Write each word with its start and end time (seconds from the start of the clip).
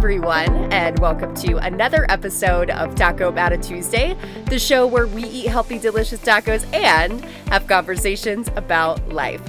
everyone, 0.00 0.72
and 0.72 0.98
welcome 0.98 1.34
to 1.34 1.58
another 1.58 2.06
episode 2.08 2.70
of 2.70 2.94
Taco 2.94 3.30
Betta 3.30 3.58
Tuesday, 3.58 4.16
the 4.46 4.58
show 4.58 4.86
where 4.86 5.06
we 5.06 5.24
eat 5.24 5.46
healthy, 5.46 5.78
delicious 5.78 6.18
tacos 6.20 6.64
and 6.74 7.22
have 7.50 7.66
conversations 7.66 8.48
about 8.56 9.06
life. 9.10 9.42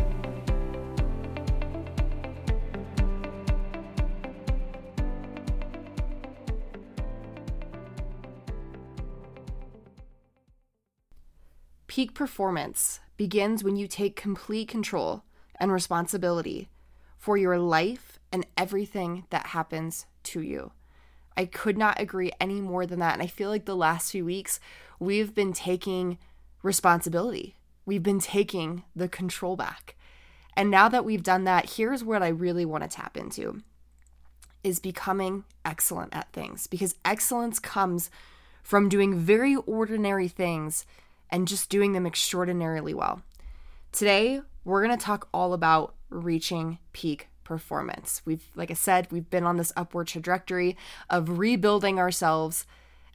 Peak 11.87 12.13
performance 12.13 12.99
begins 13.15 13.63
when 13.63 13.77
you 13.77 13.87
take 13.87 14.17
complete 14.17 14.67
control 14.67 15.23
and 15.61 15.71
responsibility 15.71 16.67
for 17.15 17.37
your 17.37 17.57
life 17.57 18.19
and 18.33 18.45
everything 18.57 19.23
that 19.29 19.47
happens 19.47 20.07
to 20.23 20.41
you. 20.41 20.71
I 21.37 21.45
could 21.45 21.77
not 21.77 21.99
agree 21.99 22.31
any 22.39 22.61
more 22.61 22.85
than 22.85 22.99
that. 22.99 23.13
And 23.13 23.21
I 23.21 23.27
feel 23.27 23.49
like 23.49 23.65
the 23.65 23.75
last 23.75 24.11
few 24.11 24.25
weeks, 24.25 24.59
we've 24.99 25.33
been 25.33 25.53
taking 25.53 26.17
responsibility, 26.61 27.55
we've 27.85 28.03
been 28.03 28.19
taking 28.19 28.83
the 28.95 29.07
control 29.07 29.55
back. 29.55 29.95
And 30.55 30.69
now 30.69 30.89
that 30.89 31.05
we've 31.05 31.23
done 31.23 31.45
that, 31.45 31.71
here's 31.71 32.03
what 32.03 32.21
I 32.21 32.27
really 32.27 32.65
want 32.65 32.83
to 32.83 32.89
tap 32.89 33.15
into 33.15 33.61
is 34.63 34.79
becoming 34.79 35.43
excellent 35.65 36.13
at 36.13 36.31
things 36.33 36.67
because 36.67 36.95
excellence 37.03 37.57
comes 37.57 38.11
from 38.61 38.89
doing 38.89 39.17
very 39.17 39.55
ordinary 39.55 40.27
things 40.27 40.85
and 41.31 41.47
just 41.47 41.69
doing 41.69 41.93
them 41.93 42.05
extraordinarily 42.05 42.93
well. 42.93 43.21
Today, 43.91 44.41
we're 44.63 44.85
going 44.85 44.95
to 44.95 45.03
talk 45.03 45.27
all 45.33 45.53
about 45.53 45.95
reaching 46.09 46.77
peak 46.93 47.27
performance. 47.51 48.21
We've, 48.23 48.45
like 48.55 48.71
I 48.71 48.75
said, 48.75 49.11
we've 49.11 49.29
been 49.29 49.43
on 49.43 49.57
this 49.57 49.73
upward 49.75 50.07
trajectory 50.07 50.77
of 51.09 51.37
rebuilding 51.37 51.99
ourselves. 51.99 52.65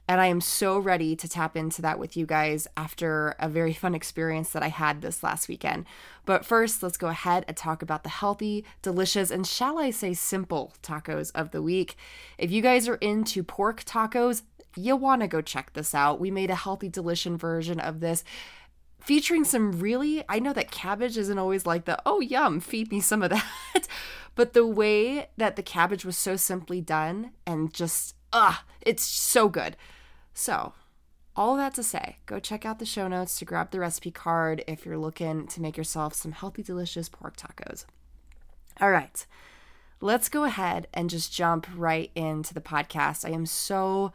And 0.07 0.21
I 0.21 0.27
am 0.27 0.41
so 0.41 0.77
ready 0.77 1.15
to 1.15 1.27
tap 1.27 1.57
into 1.57 1.81
that 1.81 1.97
with 1.97 2.15
you 2.15 2.27
guys 2.27 2.67
after 2.77 3.33
a 3.39 3.49
very 3.49 3.73
fun 3.73 3.95
experience 3.95 4.51
that 4.51 4.61
I 4.61 4.67
had 4.67 5.01
this 5.01 5.23
last 5.23 5.47
weekend. 5.47 5.85
But 6.23 6.45
first, 6.45 6.83
let's 6.83 6.97
go 6.97 7.07
ahead 7.07 7.45
and 7.47 7.57
talk 7.57 7.81
about 7.81 8.03
the 8.03 8.09
healthy, 8.09 8.63
delicious, 8.83 9.31
and 9.31 9.47
shall 9.47 9.79
I 9.79 9.89
say 9.89 10.13
simple 10.13 10.71
tacos 10.83 11.31
of 11.33 11.49
the 11.49 11.63
week. 11.63 11.97
If 12.37 12.51
you 12.51 12.61
guys 12.61 12.87
are 12.87 12.97
into 12.97 13.41
pork 13.41 13.85
tacos, 13.85 14.43
you 14.75 14.95
want 14.95 15.23
to 15.23 15.27
go 15.27 15.41
check 15.41 15.73
this 15.73 15.95
out. 15.95 16.19
We 16.19 16.29
made 16.29 16.51
a 16.51 16.55
healthy, 16.55 16.89
delicious 16.89 17.41
version 17.41 17.79
of 17.79 18.01
this 18.01 18.23
featuring 19.07 19.45
some 19.45 19.71
really, 19.79 20.23
I 20.27 20.39
know 20.39 20.51
that 20.51 20.69
cabbage 20.69 21.17
isn't 21.17 21.37
always 21.37 21.65
like 21.65 21.85
the, 21.85 21.97
oh, 22.05 22.19
yum, 22.19 22.59
feed 22.59 22.91
me 22.91 22.99
some 22.99 23.23
of 23.23 23.29
that. 23.29 23.87
But 24.37 24.53
the 24.53 24.67
way 24.67 25.29
that 25.35 25.55
the 25.55 25.63
cabbage 25.63 26.05
was 26.05 26.15
so 26.15 26.35
simply 26.35 26.79
done 26.79 27.31
and 27.47 27.73
just, 27.73 28.13
ah, 28.31 28.63
it's 28.81 29.03
so 29.03 29.49
good. 29.49 29.75
So, 30.35 30.73
all 31.35 31.57
that 31.57 31.73
to 31.73 31.81
say, 31.81 32.17
go 32.27 32.39
check 32.39 32.63
out 32.63 32.77
the 32.77 32.85
show 32.85 33.07
notes 33.07 33.39
to 33.39 33.45
grab 33.45 33.71
the 33.71 33.79
recipe 33.79 34.11
card 34.11 34.63
if 34.67 34.85
you're 34.85 34.99
looking 34.99 35.47
to 35.47 35.59
make 35.59 35.75
yourself 35.75 36.13
some 36.13 36.33
healthy, 36.33 36.61
delicious 36.61 37.09
pork 37.09 37.35
tacos. 37.35 37.85
All 38.79 38.91
right, 38.91 39.25
let's 40.01 40.29
go 40.29 40.43
ahead 40.43 40.87
and 40.93 41.09
just 41.09 41.33
jump 41.33 41.65
right 41.75 42.11
into 42.13 42.53
the 42.53 42.61
podcast. 42.61 43.25
I 43.25 43.31
am 43.33 43.47
so 43.47 44.13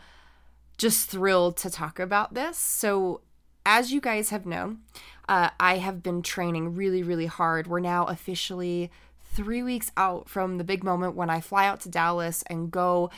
just 0.78 1.10
thrilled 1.10 1.56
to 1.58 1.70
talk 1.70 1.98
about 1.98 2.34
this. 2.34 2.56
So, 2.58 3.22
as 3.66 3.92
you 3.92 4.00
guys 4.00 4.30
have 4.30 4.46
known, 4.46 4.82
uh, 5.28 5.50
I 5.58 5.78
have 5.78 6.00
been 6.00 6.22
training 6.22 6.76
really, 6.76 7.02
really 7.02 7.26
hard. 7.26 7.66
We're 7.66 7.80
now 7.80 8.04
officially 8.06 8.92
three 9.32 9.62
weeks 9.62 9.90
out 9.96 10.28
from 10.28 10.58
the 10.58 10.64
big 10.64 10.84
moment 10.84 11.16
when 11.16 11.30
I 11.30 11.40
fly 11.40 11.66
out 11.66 11.80
to 11.80 11.88
Dallas 11.88 12.42
and 12.48 12.70
go 12.70 13.10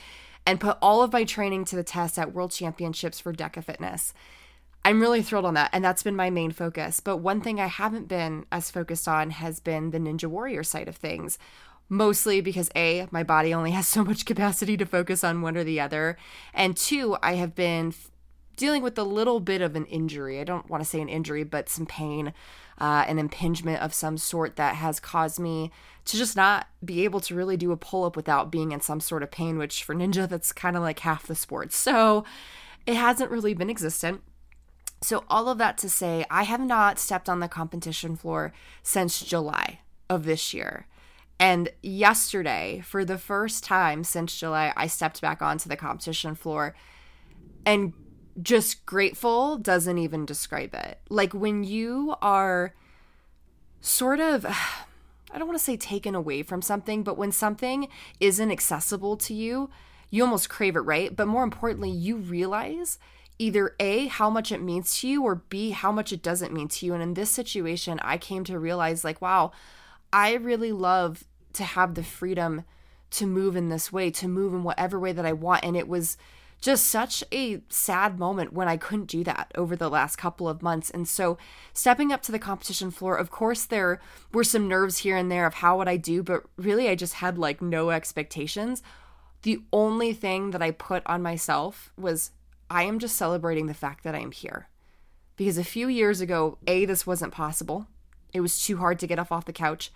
and 0.47 0.61
put 0.61 0.79
all 0.81 1.03
of 1.03 1.13
my 1.13 1.25
training 1.25 1.65
to 1.67 1.77
the 1.77 1.83
test 1.83 2.19
at 2.19 2.33
World 2.33 2.53
Championships 2.53 3.21
for 3.21 3.33
DEKA 3.33 3.65
Fitness. 3.65 4.15
I'm 4.85 5.01
really 5.01 5.23
thrilled 5.23 5.47
on 5.47 5.55
that, 5.55 5.71
and 5.73 5.83
that's 5.83 6.03
been 6.03 6.17
my 6.17 6.29
main 6.29 6.51
focus. 6.51 7.01
But 7.01 7.17
one 7.17 7.41
thing 7.41 7.59
I 7.59 7.67
haven't 7.67 8.07
been 8.07 8.45
as 8.53 8.71
focused 8.71 9.09
on 9.09 9.31
has 9.31 9.59
been 9.59 9.91
the 9.91 9.99
Ninja 9.99 10.27
Warrior 10.27 10.63
side 10.63 10.89
of 10.89 10.97
things. 10.97 11.39
Mostly 11.89 12.41
because 12.41 12.71
A, 12.77 13.07
my 13.11 13.23
body 13.23 13.55
only 13.55 13.71
has 13.71 13.89
so 13.89 14.05
much 14.05 14.27
capacity 14.27 14.77
to 14.77 14.85
focus 14.85 15.25
on 15.25 15.41
one 15.41 15.57
or 15.57 15.65
the 15.65 15.81
other. 15.81 16.19
And 16.53 16.77
two, 16.77 17.17
I 17.23 17.35
have 17.35 17.55
been 17.55 17.95
dealing 18.57 18.83
with 18.83 18.99
a 18.99 19.05
little 19.05 19.41
bit 19.41 19.63
of 19.63 19.75
an 19.75 19.87
injury. 19.87 20.41
I 20.41 20.45
don't 20.45 20.69
want 20.69 20.83
to 20.83 20.89
say 20.89 21.01
an 21.01 21.09
injury, 21.09 21.45
but 21.45 21.69
some 21.69 21.87
pain, 21.87 22.35
uh, 22.79 23.05
an 23.07 23.19
impingement 23.19 23.81
of 23.81 23.95
some 23.95 24.17
sort 24.17 24.57
that 24.57 24.77
has 24.77 25.01
caused 25.01 25.39
me 25.39 25.71
to 26.05 26.17
just 26.17 26.37
not 26.37 26.67
be 26.85 27.05
able 27.05 27.21
to 27.21 27.35
really 27.35 27.57
do 27.57 27.73
a 27.73 27.77
pull 27.77 28.05
up 28.05 28.17
without 28.17 28.51
being 28.51 28.73
in 28.73 28.81
some 28.81 29.01
sort 29.01 29.23
of 29.23 29.31
pain, 29.31 29.59
which 29.59 29.85
for 29.85 29.95
ninja, 29.95 30.29
that's 30.29 30.53
kind 30.53 30.77
of 30.77 30.83
like 30.83 31.01
half 31.01 31.27
the 31.27 31.35
sport. 31.35 31.73
So 31.73 32.25
it 32.87 32.97
hasn't 32.97 33.31
really 33.31 33.55
been 33.55 33.71
existent. 33.71 34.23
So, 35.03 35.25
all 35.29 35.49
of 35.51 35.59
that 35.59 35.77
to 35.79 35.91
say, 35.91 36.25
I 36.31 36.45
have 36.45 36.61
not 36.61 36.99
stepped 36.99 37.29
on 37.29 37.41
the 37.41 37.49
competition 37.49 38.17
floor 38.17 38.55
since 38.83 39.21
July 39.21 39.81
of 40.09 40.25
this 40.25 40.55
year. 40.55 40.87
And 41.39 41.69
yesterday, 41.83 42.83
for 42.87 43.05
the 43.05 43.19
first 43.19 43.65
time 43.65 44.05
since 44.05 44.39
July, 44.39 44.73
I 44.77 44.87
stepped 44.87 45.21
back 45.21 45.43
onto 45.43 45.69
the 45.69 45.77
competition 45.77 46.35
floor. 46.35 46.75
And 47.67 47.93
just 48.43 48.84
grateful 48.87 49.56
doesn't 49.56 49.99
even 49.99 50.27
describe 50.27 50.75
it. 50.75 51.00
Like 51.09 51.33
when 51.33 51.65
you 51.65 52.15
are 52.21 52.75
sort 53.81 54.21
of, 54.21 54.45
I 55.33 55.39
don't 55.39 55.49
want 55.49 55.59
to 55.59 55.65
say 55.65 55.77
taken 55.77 56.15
away 56.15 56.43
from 56.43 56.62
something, 56.62 57.03
but 57.03 57.19
when 57.19 57.33
something 57.33 57.89
isn't 58.21 58.50
accessible 58.50 59.17
to 59.19 59.34
you, 59.34 59.71
you 60.11 60.23
almost 60.23 60.49
crave 60.49 60.77
it, 60.77 60.81
right? 60.81 61.15
But 61.15 61.27
more 61.27 61.43
importantly, 61.43 61.91
you 61.91 62.17
realize 62.17 62.99
either 63.39 63.75
A, 63.81 64.06
how 64.06 64.31
much 64.31 64.53
it 64.53 64.62
means 64.62 65.00
to 65.00 65.09
you, 65.09 65.25
or 65.25 65.34
B, 65.34 65.71
how 65.71 65.91
much 65.91 66.12
it 66.12 66.23
doesn't 66.23 66.53
mean 66.53 66.69
to 66.69 66.87
you. 66.87 66.94
And 66.94 67.03
in 67.03 67.15
this 67.15 67.31
situation, 67.31 67.99
I 68.00 68.17
came 68.17 68.44
to 68.44 68.59
realize, 68.59 69.05
like, 69.05 69.21
wow, 69.21 69.50
I 70.12 70.34
really 70.34 70.71
love 70.71 71.25
to 71.55 71.65
have 71.65 71.94
the 71.94 72.05
freedom 72.05 72.65
to 73.11 73.27
move 73.27 73.56
in 73.56 73.69
this 73.71 73.93
way, 73.93 74.11
to 74.12 74.28
move 74.28 74.55
in 74.55 74.62
whatever 74.62 75.00
way 75.00 75.12
that 75.12 75.27
I 75.27 75.33
want. 75.33 75.65
And 75.65 75.77
it 75.77 75.89
was, 75.89 76.17
just 76.65 76.87
such 76.87 77.23
a 77.31 77.61
sad 77.69 78.19
moment 78.19 78.55
when 78.55 78.69
I 78.69 78.79
couldn't 78.79 79.11
do 79.11 79.23
that 79.25 79.53
over 79.55 79.77
the 79.77 79.91
last 79.91 80.17
couple 80.17 80.49
of 80.49 80.63
months. 80.63 80.89
And 80.89 81.07
so, 81.07 81.37
stepping 81.75 82.11
up 82.11 82.23
to 82.23 82.33
the 82.33 82.39
competition 82.39 82.91
floor, 82.91 83.17
of 83.17 83.31
course, 83.31 83.67
there 83.67 84.01
were 84.33 84.45
some 84.45 84.67
nerves 84.67 84.99
here 84.99 85.15
and 85.15 85.31
there 85.31 85.45
of 85.45 85.55
how 85.55 85.77
would 85.77 85.89
I 85.89 85.99
do, 85.99 86.23
but 86.23 86.45
really, 86.57 86.89
I 86.89 86.95
just 86.95 87.15
had 87.15 87.37
like 87.37 87.61
no 87.61 87.91
expectations. 87.91 88.83
The 89.43 89.61
only 89.75 90.15
thing 90.15 90.53
that 90.53 90.63
I 90.63 90.71
put 90.71 91.03
on 91.05 91.21
myself 91.21 91.93
was 91.99 92.31
I 92.71 92.85
am 92.85 92.99
just 92.99 93.17
celebrating 93.17 93.67
the 93.67 93.75
fact 93.75 94.03
that 94.05 94.15
I 94.15 94.21
am 94.21 94.33
here. 94.33 94.71
Because 95.37 95.59
a 95.59 95.65
few 95.65 95.87
years 95.87 96.23
ago, 96.23 96.57
A, 96.67 96.87
this 96.87 97.07
wasn't 97.07 97.35
possible. 97.35 97.89
It 98.33 98.41
was 98.41 98.65
too 98.65 98.79
hard 98.79 98.99
to 99.01 99.07
get 99.07 99.19
off 99.19 99.31
off 99.31 99.45
the 99.45 99.53
couch. 99.53 99.93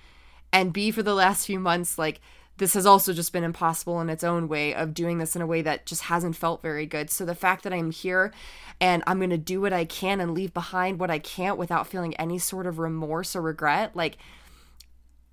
And 0.53 0.75
B, 0.75 0.91
for 0.91 1.03
the 1.03 1.15
last 1.15 1.47
few 1.47 1.59
months, 1.59 1.97
like 1.97 2.21
this 2.59 2.75
has 2.75 2.87
also 2.87 3.13
just 3.13 3.33
been 3.33 3.45
impossible 3.45 4.01
in 4.01 4.11
its 4.11 4.25
own 4.25 4.49
way 4.49 4.75
of 4.75 4.93
doing 4.93 5.19
this 5.19 5.35
in 5.35 5.43
a 5.43 5.47
way 5.47 5.63
that 5.63 5.87
just 5.87 6.03
hasn't 6.03 6.37
felt 6.37 6.61
very 6.61 6.87
good. 6.87 7.09
So 7.09 7.25
the 7.25 7.35
fact 7.35 7.65
that 7.65 7.73
I'm 7.73 7.93
here 7.93 8.33
and 8.81 9.03
I'm 9.07 9.19
going 9.19 9.31
to 9.31 9.39
do 9.39 9.61
what 9.61 9.73
I 9.73 9.85
can 9.85 10.21
and 10.21 10.35
leave 10.35 10.53
behind 10.53 10.99
what 10.99 11.11
I 11.11 11.19
can't 11.21 11.57
without 11.57 11.87
feeling 11.87 12.15
any 12.17 12.39
sort 12.39 12.67
of 12.67 12.79
remorse 12.79 13.37
or 13.37 13.43
regret, 13.43 13.95
like 13.95 14.19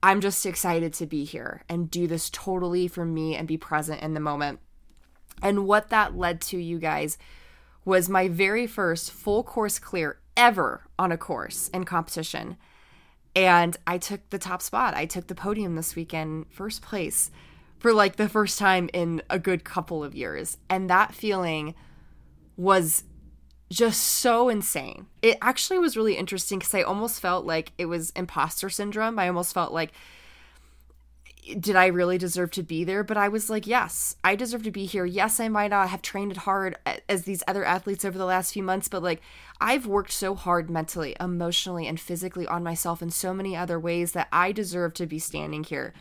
I'm 0.03 0.21
just 0.21 0.45
excited 0.45 0.93
to 0.93 1.07
be 1.07 1.25
here 1.25 1.63
and 1.67 1.89
do 1.89 2.05
this 2.05 2.29
totally 2.29 2.87
for 2.87 3.05
me 3.05 3.35
and 3.35 3.47
be 3.47 3.57
present 3.57 4.03
in 4.03 4.13
the 4.13 4.19
moment. 4.19 4.59
And 5.41 5.65
what 5.65 5.89
that 5.89 6.15
led 6.15 6.41
to, 6.41 6.57
you 6.57 6.77
guys, 6.77 7.17
was 7.83 8.07
my 8.07 8.27
very 8.27 8.67
first 8.67 9.11
full 9.11 9.43
course 9.43 9.79
clear 9.79 10.19
ever 10.37 10.83
on 10.99 11.11
a 11.11 11.17
course 11.17 11.69
in 11.69 11.85
competition. 11.85 12.57
And 13.35 13.75
I 13.85 13.97
took 13.97 14.29
the 14.29 14.39
top 14.39 14.61
spot. 14.61 14.93
I 14.93 15.05
took 15.05 15.27
the 15.27 15.35
podium 15.35 15.75
this 15.75 15.95
weekend, 15.95 16.45
first 16.49 16.81
place, 16.81 17.31
for 17.79 17.93
like 17.93 18.15
the 18.15 18.29
first 18.29 18.57
time 18.57 18.89
in 18.93 19.21
a 19.29 19.37
good 19.37 19.63
couple 19.65 20.03
of 20.03 20.15
years. 20.15 20.57
And 20.69 20.89
that 20.89 21.13
feeling 21.13 21.75
was 22.55 23.03
just 23.69 24.01
so 24.01 24.47
insane. 24.47 25.07
It 25.21 25.37
actually 25.41 25.79
was 25.79 25.97
really 25.97 26.15
interesting 26.15 26.59
because 26.59 26.73
I 26.73 26.83
almost 26.83 27.19
felt 27.19 27.45
like 27.45 27.73
it 27.77 27.85
was 27.85 28.11
imposter 28.11 28.69
syndrome. 28.69 29.19
I 29.19 29.27
almost 29.27 29.53
felt 29.53 29.73
like 29.73 29.91
did 31.59 31.75
I 31.75 31.87
really 31.87 32.17
deserve 32.17 32.51
to 32.51 32.63
be 32.63 32.83
there? 32.83 33.03
But 33.03 33.17
I 33.17 33.27
was 33.27 33.49
like, 33.49 33.67
yes, 33.67 34.15
I 34.23 34.35
deserve 34.35 34.63
to 34.63 34.71
be 34.71 34.85
here. 34.85 35.05
Yes, 35.05 35.39
I 35.39 35.47
might 35.47 35.69
not 35.69 35.89
have 35.89 36.01
trained 36.01 36.37
hard 36.37 36.77
as 37.07 37.23
these 37.23 37.43
other 37.47 37.63
athletes 37.63 38.03
over 38.03 38.17
the 38.17 38.25
last 38.25 38.53
few 38.53 38.63
months, 38.63 38.87
but 38.87 39.03
like 39.03 39.21
I've 39.61 39.85
worked 39.85 40.11
so 40.11 40.35
hard 40.35 40.69
mentally, 40.69 41.15
emotionally, 41.19 41.87
and 41.87 41.99
physically 41.99 42.47
on 42.47 42.63
myself 42.63 43.01
in 43.01 43.11
so 43.11 43.33
many 43.33 43.55
other 43.55 43.79
ways 43.79 44.13
that 44.13 44.27
I 44.31 44.51
deserve 44.51 44.93
to 44.95 45.05
be 45.05 45.19
standing 45.19 45.63
here 45.63 45.93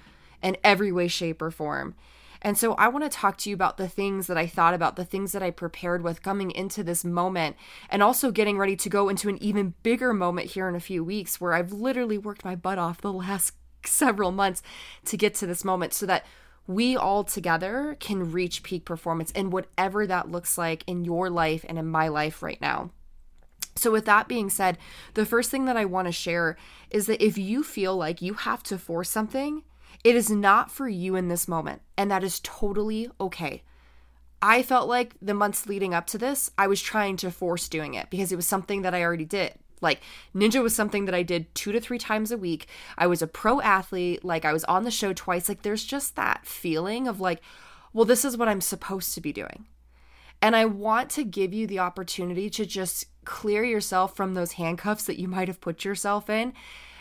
in 0.43 0.57
every 0.65 0.93
way, 0.93 1.09
shape, 1.09 1.43
or 1.43 1.51
form. 1.51 1.95
And 2.43 2.59
so 2.59 2.75
I 2.75 2.89
want 2.89 3.11
to 3.11 3.17
talk 3.17 3.39
to 3.39 3.51
you 3.51 3.55
about 3.55 3.79
the 3.79 3.89
things 3.89 4.27
that 4.27 4.37
I 4.37 4.47
thought 4.47 4.75
about, 4.75 4.97
the 4.97 5.05
things 5.05 5.33
that 5.33 5.43
I 5.43 5.51
prepared 5.51 6.03
with 6.03 6.23
coming 6.23 6.51
into 6.51 6.85
this 6.85 7.03
moment, 7.03 7.57
and 7.89 8.03
also 8.03 8.31
getting 8.31 8.59
ready 8.59 8.77
to 8.77 8.91
go 8.91 9.09
into 9.09 9.31
an 9.31 9.43
even 9.43 9.73
bigger 9.83 10.13
moment 10.13 10.51
here 10.51 10.69
in 10.69 10.75
a 10.75 10.81
few 10.81 11.03
weeks 11.03 11.41
where 11.41 11.55
I've 11.55 11.73
literally 11.73 12.19
worked 12.19 12.45
my 12.45 12.55
butt 12.55 12.79
off 12.79 13.01
the 13.01 13.13
last 13.13 13.55
several 13.87 14.33
months 14.33 14.63
to 15.07 15.17
get 15.17 15.35
to 15.37 15.47
this 15.47 15.65
moment 15.65 15.93
so 15.93 16.07
that 16.07 16.25
we 16.67 16.97
all 16.97 17.25
together 17.25 17.97
can 18.01 18.33
reach 18.33 18.63
peak 18.63 18.85
performance 18.85 19.31
in 19.33 19.51
whatever 19.51 20.07
that 20.07 20.31
looks 20.31 20.57
like 20.57 20.83
in 20.87 21.05
your 21.05 21.29
life 21.29 21.65
and 21.69 21.79
in 21.79 21.87
my 21.87 22.09
life 22.09 22.43
right 22.43 22.61
now. 22.61 22.91
So, 23.77 23.91
with 23.91 24.05
that 24.07 24.29
being 24.29 24.51
said, 24.51 24.79
the 25.15 25.27
first 25.27 25.51
thing 25.51 25.65
that 25.65 25.77
I 25.77 25.85
want 25.85 26.07
to 26.07 26.13
share 26.13 26.57
is 26.91 27.07
that 27.07 27.25
if 27.25 27.37
you 27.37 27.63
feel 27.63 27.97
like 27.97 28.23
you 28.23 28.35
have 28.35 28.63
to 28.65 28.79
force 28.79 29.11
something, 29.11 29.63
it 30.05 30.15
is 30.15 30.31
not 30.31 30.71
for 30.71 30.89
you 30.89 31.17
in 31.17 31.29
this 31.29 31.49
moment, 31.49 31.83
and 31.97 32.11
that 32.11 32.25
is 32.25 32.41
totally 32.41 33.11
okay. 33.21 33.63
I 34.41 34.63
felt 34.63 34.89
like 34.89 35.17
the 35.21 35.35
months 35.35 35.67
leading 35.67 35.95
up 35.95 36.07
to 36.09 36.19
this, 36.19 36.51
I 36.57 36.67
was 36.67 36.83
trying 36.83 37.17
to 37.19 37.31
force 37.31 37.69
doing 37.69 37.95
it 37.95 38.11
because 38.11 38.31
it 38.31 38.37
was 38.37 38.47
something 38.47 38.83
that 38.83 38.95
I 38.95 39.03
already 39.03 39.25
did. 39.25 39.55
Like 39.85 40.01
ninja 40.35 40.61
was 40.61 40.75
something 40.75 41.05
that 41.05 41.15
I 41.15 41.23
did 41.23 41.55
2 41.55 41.71
to 41.71 41.81
3 41.81 41.99
times 41.99 42.33
a 42.33 42.37
week. 42.37 42.67
I 42.99 43.07
was 43.07 43.23
a 43.23 43.29
pro 43.29 43.61
athlete, 43.61 44.25
like 44.25 44.45
I 44.45 44.53
was 44.53 44.65
on 44.65 44.83
the 44.83 44.91
show 44.91 45.13
twice. 45.13 45.49
Like 45.49 45.63
there's 45.63 45.85
just 45.85 46.17
that 46.17 46.45
feeling 46.45 47.07
of 47.07 47.21
like, 47.21 47.41
well, 47.93 48.05
this 48.05 48.25
is 48.25 48.37
what 48.37 48.49
I'm 48.49 48.61
supposed 48.61 49.15
to 49.15 49.21
be 49.21 49.33
doing. 49.33 49.67
And 50.43 50.57
I 50.57 50.65
want 50.65 51.09
to 51.11 51.25
give 51.25 51.55
you 51.55 51.67
the 51.67 51.79
opportunity 51.79 52.51
to 52.51 52.67
just 52.67 53.07
clear 53.25 53.65
yourself 53.65 54.17
from 54.17 54.35
those 54.35 54.53
handcuffs 54.53 55.05
that 55.05 55.19
you 55.19 55.29
might 55.29 55.49
have 55.49 55.61
put 55.61 55.85
yourself 55.85 56.29
in 56.29 56.53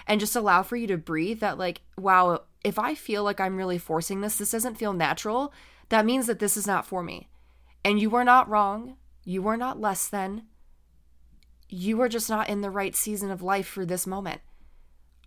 and 0.08 0.20
just 0.20 0.36
allow 0.36 0.64
for 0.64 0.76
you 0.76 0.88
to 0.88 0.98
breathe 0.98 1.40
that 1.40 1.58
like, 1.58 1.82
wow, 1.98 2.44
if 2.64 2.80
I 2.80 2.96
feel 2.96 3.24
like 3.24 3.40
I'm 3.40 3.58
really 3.58 3.78
forcing 3.78 4.22
this, 4.22 4.38
this 4.38 4.52
doesn't 4.52 4.78
feel 4.78 4.94
natural, 4.94 5.52
that 5.90 6.06
means 6.06 6.28
that 6.28 6.40
this 6.40 6.56
is 6.56 6.68
not 6.68 6.86
for 6.86 7.04
me. 7.04 7.28
And 7.84 8.00
you 8.00 8.16
are 8.16 8.24
not 8.24 8.50
wrong. 8.50 8.96
You 9.26 9.48
are 9.48 9.58
not 9.58 9.82
less 9.82 10.08
than 10.08 10.44
you 11.70 12.02
are 12.02 12.10
just 12.10 12.30
not 12.30 12.50
in 12.50 12.62
the 12.62 12.70
right 12.70 12.96
season 12.96 13.32
of 13.32 13.42
life 13.42 13.68
for 13.68 13.86
this 13.86 14.06
moment. 14.06 14.42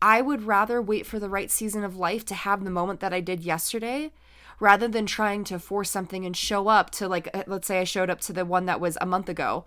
I 0.01 0.21
would 0.21 0.43
rather 0.43 0.81
wait 0.83 1.07
for 1.07 1.19
the 1.19 1.29
right 1.29 1.51
season 1.51 1.83
of 1.83 1.97
life 1.97 2.25
to 2.27 2.35
have 2.35 2.65
the 2.65 2.71
moment 2.71 3.01
that 3.01 3.15
I 3.15 3.21
did 3.21 3.41
yesterday 3.41 4.13
rather 4.61 4.89
than 4.89 5.07
trying 5.07 5.45
to 5.45 5.59
force 5.59 5.91
something 5.91 6.25
and 6.25 6.37
show 6.37 6.69
up 6.69 6.91
to 6.91 7.09
like 7.09 7.29
uh, 7.35 7.45
let's 7.47 7.67
say 7.67 7.81
I 7.81 7.85
showed 7.85 8.11
up 8.11 8.21
to 8.23 8.33
the 8.33 8.45
one 8.45 8.67
that 8.67 8.81
was 8.81 8.97
a 9.01 9.07
month 9.07 9.29
ago 9.29 9.65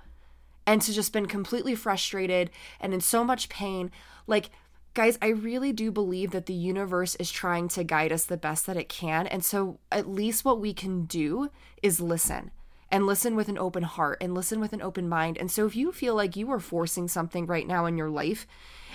and 0.66 0.81
to 0.81 0.94
just 0.94 1.13
been 1.13 1.27
completely 1.27 1.75
frustrated 1.75 2.50
and 2.80 2.94
in 2.94 3.01
so 3.01 3.24
much 3.24 3.50
pain 3.50 3.92
like 4.27 4.50
guys 4.94 5.18
I 5.22 5.27
really 5.27 5.74
do 5.74 5.92
believe 5.92 6.31
that 6.31 6.48
the 6.48 6.54
universe 6.54 7.15
is 7.15 7.31
trying 7.31 7.68
to 7.69 7.83
guide 7.83 8.12
us 8.12 8.25
the 8.25 8.38
best 8.38 8.65
that 8.65 8.77
it 8.77 8.89
can 8.89 9.27
and 9.27 9.44
so 9.45 9.80
at 9.92 10.10
least 10.10 10.45
what 10.45 10.60
we 10.60 10.74
can 10.74 11.06
do 11.06 11.50
is 11.83 12.00
listen 12.00 12.51
and 12.91 13.06
listen 13.06 13.36
with 13.36 13.50
an 13.50 13.57
open 13.57 13.83
heart 13.83 14.18
and 14.21 14.33
listen 14.33 14.59
with 14.59 14.74
an 14.74 14.81
open 14.81 15.07
mind. 15.07 15.38
And 15.38 15.51
so 15.51 15.65
if 15.65 15.75
you 15.75 15.91
feel 15.91 16.15
like 16.15 16.36
you 16.36 16.51
are 16.51 16.59
forcing 16.59 17.07
something 17.07 17.45
right 17.45 17.68
now 17.68 17.86
in 17.86 17.97
your 17.97 18.09
life 18.09 18.47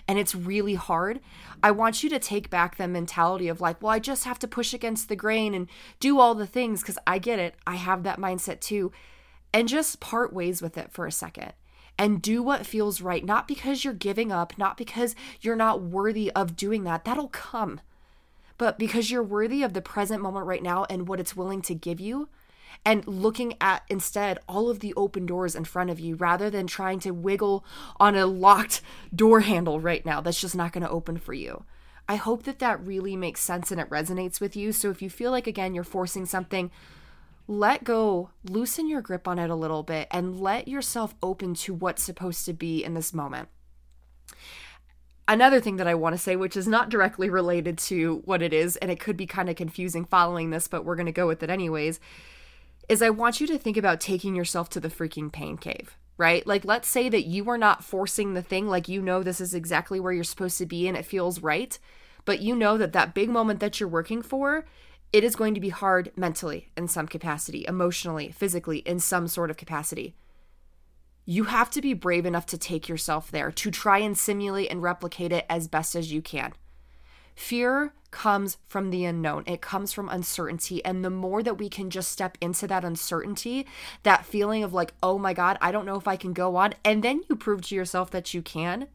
and 0.08 0.18
it's 0.18 0.34
really 0.34 0.74
hard, 0.74 1.20
I 1.62 1.70
want 1.70 2.02
you 2.02 2.10
to 2.10 2.18
take 2.18 2.50
back 2.50 2.76
the 2.76 2.88
mentality 2.88 3.48
of 3.48 3.60
like, 3.60 3.80
well, 3.80 3.92
I 3.92 3.98
just 3.98 4.24
have 4.24 4.38
to 4.40 4.48
push 4.48 4.74
against 4.74 5.08
the 5.08 5.16
grain 5.16 5.54
and 5.54 5.68
do 6.00 6.18
all 6.18 6.34
the 6.34 6.46
things 6.46 6.80
because 6.80 6.98
I 7.06 7.18
get 7.18 7.38
it. 7.38 7.54
I 7.66 7.76
have 7.76 8.02
that 8.02 8.20
mindset 8.20 8.60
too. 8.60 8.92
And 9.52 9.68
just 9.68 10.00
part 10.00 10.32
ways 10.32 10.60
with 10.60 10.76
it 10.76 10.90
for 10.90 11.06
a 11.06 11.12
second 11.12 11.52
and 11.98 12.20
do 12.20 12.42
what 12.42 12.66
feels 12.66 13.00
right, 13.00 13.24
not 13.24 13.46
because 13.46 13.84
you're 13.84 13.94
giving 13.94 14.32
up, 14.32 14.58
not 14.58 14.76
because 14.76 15.14
you're 15.40 15.56
not 15.56 15.80
worthy 15.80 16.30
of 16.32 16.56
doing 16.56 16.84
that. 16.84 17.04
That'll 17.04 17.28
come. 17.28 17.80
But 18.58 18.78
because 18.78 19.10
you're 19.10 19.22
worthy 19.22 19.62
of 19.62 19.72
the 19.72 19.82
present 19.82 20.22
moment 20.22 20.46
right 20.46 20.62
now 20.62 20.86
and 20.90 21.08
what 21.08 21.20
it's 21.20 21.36
willing 21.36 21.62
to 21.62 21.74
give 21.74 22.00
you, 22.00 22.28
and 22.84 23.06
looking 23.06 23.54
at 23.60 23.82
instead 23.88 24.38
all 24.48 24.70
of 24.70 24.80
the 24.80 24.94
open 24.94 25.26
doors 25.26 25.54
in 25.54 25.64
front 25.64 25.90
of 25.90 26.00
you 26.00 26.16
rather 26.16 26.50
than 26.50 26.66
trying 26.66 27.00
to 27.00 27.10
wiggle 27.10 27.64
on 27.98 28.16
a 28.16 28.26
locked 28.26 28.80
door 29.14 29.40
handle 29.40 29.80
right 29.80 30.04
now 30.04 30.20
that's 30.20 30.40
just 30.40 30.56
not 30.56 30.72
going 30.72 30.84
to 30.84 30.90
open 30.90 31.18
for 31.18 31.34
you. 31.34 31.64
I 32.08 32.16
hope 32.16 32.42
that 32.44 32.58
that 32.58 32.84
really 32.84 33.16
makes 33.16 33.40
sense 33.40 33.70
and 33.70 33.80
it 33.80 33.88
resonates 33.88 34.40
with 34.40 34.56
you. 34.56 34.72
So 34.72 34.90
if 34.90 35.00
you 35.00 35.08
feel 35.08 35.30
like, 35.30 35.46
again, 35.46 35.74
you're 35.74 35.84
forcing 35.84 36.26
something, 36.26 36.70
let 37.46 37.84
go, 37.84 38.30
loosen 38.44 38.88
your 38.88 39.00
grip 39.00 39.26
on 39.26 39.38
it 39.38 39.50
a 39.50 39.54
little 39.54 39.82
bit, 39.82 40.08
and 40.10 40.40
let 40.40 40.68
yourself 40.68 41.14
open 41.22 41.54
to 41.54 41.74
what's 41.74 42.02
supposed 42.02 42.44
to 42.46 42.52
be 42.52 42.84
in 42.84 42.94
this 42.94 43.14
moment. 43.14 43.48
Another 45.26 45.60
thing 45.60 45.76
that 45.76 45.86
I 45.86 45.94
want 45.94 46.14
to 46.14 46.20
say, 46.20 46.36
which 46.36 46.56
is 46.56 46.68
not 46.68 46.90
directly 46.90 47.30
related 47.30 47.78
to 47.78 48.20
what 48.26 48.42
it 48.42 48.52
is, 48.52 48.76
and 48.76 48.90
it 48.90 49.00
could 49.00 49.16
be 49.16 49.26
kind 49.26 49.48
of 49.48 49.56
confusing 49.56 50.04
following 50.04 50.50
this, 50.50 50.68
but 50.68 50.84
we're 50.84 50.96
going 50.96 51.06
to 51.06 51.12
go 51.12 51.26
with 51.26 51.42
it 51.42 51.48
anyways, 51.48 51.98
is 52.88 53.02
I 53.02 53.10
want 53.10 53.40
you 53.40 53.46
to 53.48 53.58
think 53.58 53.76
about 53.76 54.00
taking 54.00 54.34
yourself 54.34 54.68
to 54.70 54.80
the 54.80 54.88
freaking 54.88 55.32
pain 55.32 55.56
cave, 55.56 55.96
right? 56.16 56.46
Like, 56.46 56.64
let's 56.64 56.88
say 56.88 57.08
that 57.08 57.26
you 57.26 57.48
are 57.50 57.58
not 57.58 57.84
forcing 57.84 58.34
the 58.34 58.42
thing, 58.42 58.68
like, 58.68 58.88
you 58.88 59.00
know, 59.00 59.22
this 59.22 59.40
is 59.40 59.54
exactly 59.54 60.00
where 60.00 60.12
you're 60.12 60.24
supposed 60.24 60.58
to 60.58 60.66
be 60.66 60.86
and 60.86 60.96
it 60.96 61.04
feels 61.04 61.40
right, 61.40 61.78
but 62.24 62.40
you 62.40 62.54
know 62.54 62.78
that 62.78 62.92
that 62.92 63.14
big 63.14 63.30
moment 63.30 63.60
that 63.60 63.80
you're 63.80 63.88
working 63.88 64.22
for, 64.22 64.64
it 65.12 65.24
is 65.24 65.36
going 65.36 65.54
to 65.54 65.60
be 65.60 65.68
hard 65.68 66.10
mentally 66.16 66.70
in 66.76 66.88
some 66.88 67.06
capacity, 67.06 67.64
emotionally, 67.68 68.30
physically, 68.30 68.78
in 68.78 68.98
some 68.98 69.28
sort 69.28 69.50
of 69.50 69.56
capacity. 69.56 70.14
You 71.24 71.44
have 71.44 71.70
to 71.70 71.80
be 71.80 71.94
brave 71.94 72.26
enough 72.26 72.46
to 72.46 72.58
take 72.58 72.88
yourself 72.88 73.30
there, 73.30 73.50
to 73.52 73.70
try 73.70 73.98
and 73.98 74.18
simulate 74.18 74.70
and 74.70 74.82
replicate 74.82 75.32
it 75.32 75.46
as 75.48 75.68
best 75.68 75.94
as 75.94 76.12
you 76.12 76.20
can. 76.20 76.52
Fear 77.34 77.94
comes 78.14 78.56
from 78.66 78.88
the 78.88 79.04
unknown, 79.04 79.42
it 79.46 79.60
comes 79.60 79.92
from 79.92 80.08
uncertainty. 80.08 80.82
And 80.84 81.04
the 81.04 81.10
more 81.10 81.42
that 81.42 81.58
we 81.58 81.68
can 81.68 81.90
just 81.90 82.10
step 82.10 82.38
into 82.40 82.66
that 82.68 82.84
uncertainty, 82.84 83.66
that 84.04 84.24
feeling 84.24 84.62
of 84.62 84.72
like, 84.72 84.94
oh 85.02 85.18
my 85.18 85.34
God, 85.34 85.58
I 85.60 85.70
don't 85.72 85.84
know 85.84 85.96
if 85.96 86.08
I 86.08 86.16
can 86.16 86.32
go 86.32 86.56
on, 86.56 86.74
and 86.84 87.02
then 87.02 87.22
you 87.28 87.36
prove 87.36 87.62
to 87.62 87.74
yourself 87.74 88.10
that 88.12 88.32
you 88.32 88.40
can, 88.40 88.86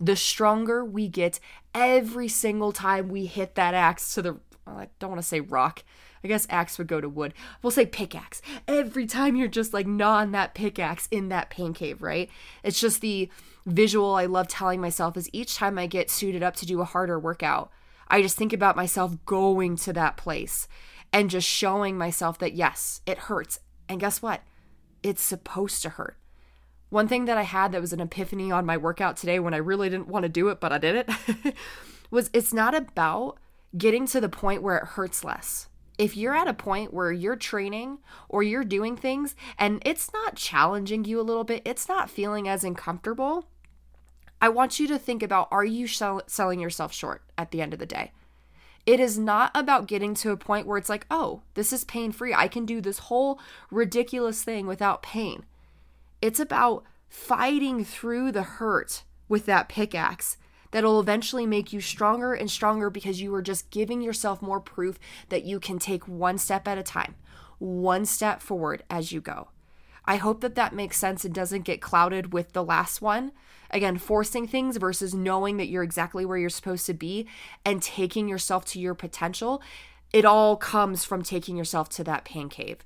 the 0.00 0.16
stronger 0.16 0.84
we 0.84 1.06
get 1.06 1.38
every 1.74 2.28
single 2.28 2.72
time 2.72 3.08
we 3.08 3.26
hit 3.26 3.54
that 3.54 3.74
axe 3.74 4.14
to 4.14 4.22
the, 4.22 4.32
well, 4.66 4.78
I 4.78 4.88
don't 4.98 5.10
want 5.10 5.22
to 5.22 5.28
say 5.28 5.40
rock. 5.40 5.84
I 6.24 6.28
guess 6.28 6.46
axe 6.48 6.78
would 6.78 6.86
go 6.86 7.00
to 7.00 7.08
wood. 7.08 7.34
We'll 7.62 7.72
say 7.72 7.84
pickaxe. 7.84 8.40
Every 8.68 9.06
time 9.06 9.34
you're 9.34 9.48
just 9.48 9.74
like 9.74 9.88
gnawing 9.88 10.30
that 10.32 10.54
pickaxe 10.54 11.08
in 11.10 11.30
that 11.30 11.50
pain 11.50 11.74
cave, 11.74 12.00
right? 12.00 12.30
It's 12.62 12.80
just 12.80 13.00
the 13.00 13.28
visual 13.66 14.14
I 14.14 14.26
love 14.26 14.46
telling 14.46 14.80
myself 14.80 15.16
is 15.16 15.28
each 15.32 15.56
time 15.56 15.78
I 15.78 15.86
get 15.86 16.10
suited 16.10 16.42
up 16.42 16.54
to 16.56 16.66
do 16.66 16.80
a 16.80 16.84
harder 16.84 17.18
workout, 17.18 17.72
I 18.12 18.20
just 18.20 18.36
think 18.36 18.52
about 18.52 18.76
myself 18.76 19.16
going 19.24 19.74
to 19.76 19.92
that 19.94 20.18
place 20.18 20.68
and 21.14 21.30
just 21.30 21.48
showing 21.48 21.96
myself 21.96 22.38
that 22.40 22.52
yes, 22.52 23.00
it 23.06 23.16
hurts. 23.16 23.58
And 23.88 23.98
guess 23.98 24.20
what? 24.20 24.42
It's 25.02 25.22
supposed 25.22 25.80
to 25.82 25.88
hurt. 25.88 26.18
One 26.90 27.08
thing 27.08 27.24
that 27.24 27.38
I 27.38 27.42
had 27.42 27.72
that 27.72 27.80
was 27.80 27.94
an 27.94 28.00
epiphany 28.00 28.52
on 28.52 28.66
my 28.66 28.76
workout 28.76 29.16
today 29.16 29.38
when 29.38 29.54
I 29.54 29.56
really 29.58 29.88
didn't 29.88 30.08
want 30.08 30.24
to 30.24 30.28
do 30.28 30.48
it, 30.48 30.60
but 30.60 30.72
I 30.72 30.78
did 30.78 30.94
it, 30.94 31.54
was 32.10 32.28
it's 32.34 32.52
not 32.52 32.74
about 32.74 33.38
getting 33.78 34.06
to 34.08 34.20
the 34.20 34.28
point 34.28 34.62
where 34.62 34.76
it 34.76 34.88
hurts 34.88 35.24
less. 35.24 35.68
If 35.96 36.14
you're 36.14 36.36
at 36.36 36.48
a 36.48 36.54
point 36.54 36.92
where 36.92 37.12
you're 37.12 37.36
training 37.36 37.98
or 38.28 38.42
you're 38.42 38.62
doing 38.62 38.94
things 38.94 39.34
and 39.58 39.80
it's 39.86 40.12
not 40.12 40.36
challenging 40.36 41.06
you 41.06 41.18
a 41.18 41.22
little 41.22 41.44
bit, 41.44 41.62
it's 41.64 41.88
not 41.88 42.10
feeling 42.10 42.46
as 42.46 42.62
uncomfortable, 42.62 43.46
I 44.42 44.48
want 44.48 44.80
you 44.80 44.88
to 44.88 44.98
think 44.98 45.22
about 45.22 45.46
are 45.52 45.64
you 45.64 45.86
sell- 45.86 46.22
selling 46.26 46.58
yourself 46.58 46.92
short 46.92 47.22
at 47.38 47.52
the 47.52 47.62
end 47.62 47.72
of 47.72 47.78
the 47.78 47.86
day? 47.86 48.10
It 48.84 48.98
is 48.98 49.16
not 49.16 49.52
about 49.54 49.86
getting 49.86 50.14
to 50.14 50.32
a 50.32 50.36
point 50.36 50.66
where 50.66 50.76
it's 50.76 50.88
like, 50.88 51.06
oh, 51.08 51.42
this 51.54 51.72
is 51.72 51.84
pain 51.84 52.10
free. 52.10 52.34
I 52.34 52.48
can 52.48 52.66
do 52.66 52.80
this 52.80 52.98
whole 52.98 53.38
ridiculous 53.70 54.42
thing 54.42 54.66
without 54.66 55.00
pain. 55.00 55.44
It's 56.20 56.40
about 56.40 56.82
fighting 57.08 57.84
through 57.84 58.32
the 58.32 58.42
hurt 58.42 59.04
with 59.28 59.46
that 59.46 59.68
pickaxe 59.68 60.36
that'll 60.72 60.98
eventually 60.98 61.46
make 61.46 61.72
you 61.72 61.80
stronger 61.80 62.34
and 62.34 62.50
stronger 62.50 62.90
because 62.90 63.20
you 63.20 63.32
are 63.36 63.42
just 63.42 63.70
giving 63.70 64.02
yourself 64.02 64.42
more 64.42 64.58
proof 64.58 64.98
that 65.28 65.44
you 65.44 65.60
can 65.60 65.78
take 65.78 66.08
one 66.08 66.36
step 66.36 66.66
at 66.66 66.78
a 66.78 66.82
time, 66.82 67.14
one 67.60 68.04
step 68.04 68.42
forward 68.42 68.82
as 68.90 69.12
you 69.12 69.20
go. 69.20 69.50
I 70.04 70.16
hope 70.16 70.40
that 70.40 70.56
that 70.56 70.74
makes 70.74 70.98
sense 70.98 71.24
and 71.24 71.32
doesn't 71.32 71.62
get 71.62 71.80
clouded 71.80 72.32
with 72.32 72.54
the 72.54 72.64
last 72.64 73.00
one 73.00 73.30
Again, 73.72 73.98
forcing 73.98 74.46
things 74.46 74.76
versus 74.76 75.14
knowing 75.14 75.56
that 75.56 75.68
you're 75.68 75.82
exactly 75.82 76.24
where 76.24 76.38
you're 76.38 76.50
supposed 76.50 76.86
to 76.86 76.94
be 76.94 77.26
and 77.64 77.82
taking 77.82 78.28
yourself 78.28 78.64
to 78.66 78.80
your 78.80 78.94
potential. 78.94 79.62
It 80.12 80.24
all 80.24 80.56
comes 80.56 81.04
from 81.04 81.22
taking 81.22 81.56
yourself 81.56 81.88
to 81.90 82.04
that 82.04 82.24
pain 82.24 82.48
cave 82.48 82.84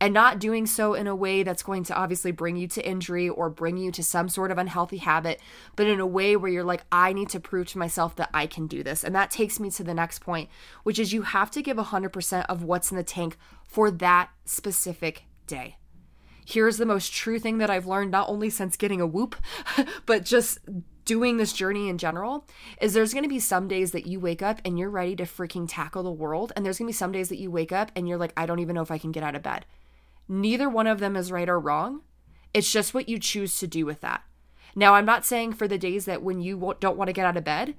and 0.00 0.14
not 0.14 0.38
doing 0.38 0.66
so 0.66 0.94
in 0.94 1.06
a 1.06 1.16
way 1.16 1.42
that's 1.42 1.62
going 1.62 1.84
to 1.84 1.94
obviously 1.94 2.30
bring 2.30 2.56
you 2.56 2.68
to 2.68 2.88
injury 2.88 3.28
or 3.28 3.50
bring 3.50 3.76
you 3.76 3.90
to 3.92 4.02
some 4.02 4.28
sort 4.28 4.50
of 4.50 4.58
unhealthy 4.58 4.98
habit, 4.98 5.40
but 5.74 5.86
in 5.86 5.98
a 5.98 6.06
way 6.06 6.36
where 6.36 6.50
you're 6.50 6.64
like, 6.64 6.84
I 6.92 7.12
need 7.12 7.28
to 7.30 7.40
prove 7.40 7.66
to 7.68 7.78
myself 7.78 8.14
that 8.16 8.30
I 8.32 8.46
can 8.46 8.66
do 8.66 8.82
this. 8.82 9.02
And 9.02 9.14
that 9.14 9.30
takes 9.30 9.58
me 9.58 9.70
to 9.72 9.82
the 9.82 9.94
next 9.94 10.20
point, 10.20 10.48
which 10.84 10.98
is 10.98 11.12
you 11.12 11.22
have 11.22 11.50
to 11.52 11.62
give 11.62 11.76
100% 11.76 12.46
of 12.48 12.62
what's 12.62 12.90
in 12.90 12.96
the 12.96 13.02
tank 13.02 13.36
for 13.64 13.90
that 13.90 14.30
specific 14.44 15.24
day 15.46 15.77
here's 16.48 16.78
the 16.78 16.86
most 16.86 17.12
true 17.12 17.38
thing 17.38 17.58
that 17.58 17.68
I've 17.68 17.86
learned, 17.86 18.10
not 18.10 18.28
only 18.28 18.48
since 18.48 18.78
getting 18.78 19.02
a 19.02 19.06
whoop, 19.06 19.36
but 20.06 20.24
just 20.24 20.58
doing 21.04 21.36
this 21.36 21.52
journey 21.52 21.90
in 21.90 21.98
general 21.98 22.46
is 22.80 22.94
there's 22.94 23.12
going 23.12 23.22
to 23.22 23.28
be 23.28 23.38
some 23.38 23.68
days 23.68 23.92
that 23.92 24.06
you 24.06 24.18
wake 24.18 24.40
up 24.40 24.60
and 24.64 24.78
you're 24.78 24.90
ready 24.90 25.14
to 25.16 25.24
freaking 25.24 25.66
tackle 25.68 26.02
the 26.02 26.10
world 26.10 26.52
and 26.56 26.64
there's 26.64 26.78
going 26.78 26.86
to 26.86 26.92
be 26.92 26.96
some 26.96 27.12
days 27.12 27.28
that 27.28 27.38
you 27.38 27.50
wake 27.50 27.72
up 27.72 27.92
and 27.94 28.08
you're 28.08 28.18
like 28.18 28.32
I 28.36 28.46
don't 28.46 28.60
even 28.60 28.74
know 28.74 28.82
if 28.82 28.90
I 28.90 28.98
can 28.98 29.12
get 29.12 29.22
out 29.22 29.34
of 29.34 29.42
bed. 29.42 29.66
Neither 30.26 30.68
one 30.70 30.86
of 30.86 31.00
them 31.00 31.16
is 31.16 31.32
right 31.32 31.48
or 31.48 31.58
wrong. 31.58 32.00
It's 32.54 32.72
just 32.72 32.94
what 32.94 33.08
you 33.10 33.18
choose 33.18 33.58
to 33.58 33.66
do 33.66 33.84
with 33.84 34.00
that. 34.00 34.22
Now, 34.74 34.94
I'm 34.94 35.06
not 35.06 35.26
saying 35.26 35.54
for 35.54 35.68
the 35.68 35.78
days 35.78 36.06
that 36.06 36.22
when 36.22 36.40
you 36.40 36.74
don't 36.80 36.96
want 36.96 37.08
to 37.08 37.14
get 37.14 37.26
out 37.26 37.36
of 37.36 37.44
bed 37.44 37.74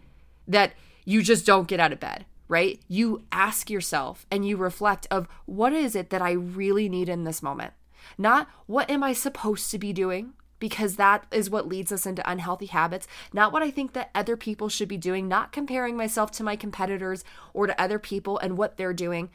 that 0.47 0.73
you 1.05 1.23
just 1.23 1.45
don't 1.45 1.67
get 1.67 1.79
out 1.79 1.93
of 1.93 1.99
bed, 1.99 2.25
right? 2.47 2.79
You 2.87 3.23
ask 3.31 3.69
yourself 3.69 4.27
and 4.29 4.47
you 4.47 4.57
reflect 4.57 5.07
of 5.09 5.27
what 5.45 5.73
is 5.73 5.95
it 5.95 6.11
that 6.11 6.21
I 6.21 6.31
really 6.31 6.87
need 6.87 7.09
in 7.09 7.23
this 7.23 7.41
moment? 7.43 7.73
Not 8.17 8.47
what 8.65 8.89
am 8.89 9.03
I 9.03 9.13
supposed 9.13 9.71
to 9.71 9.79
be 9.79 9.93
doing? 9.93 10.33
Because 10.59 10.97
that 10.97 11.25
is 11.31 11.49
what 11.49 11.67
leads 11.67 11.91
us 11.91 12.05
into 12.05 12.29
unhealthy 12.29 12.65
habits. 12.65 13.07
Not 13.31 13.53
what 13.53 13.63
I 13.63 13.71
think 13.71 13.93
that 13.93 14.09
other 14.13 14.35
people 14.35 14.67
should 14.67 14.89
be 14.89 14.97
doing, 14.97 15.27
not 15.27 15.53
comparing 15.53 15.95
myself 15.95 16.31
to 16.31 16.43
my 16.43 16.55
competitors 16.55 17.23
or 17.53 17.65
to 17.67 17.81
other 17.81 17.97
people 17.97 18.37
and 18.39 18.57
what 18.57 18.75
they're 18.75 18.93
doing. 18.93 19.29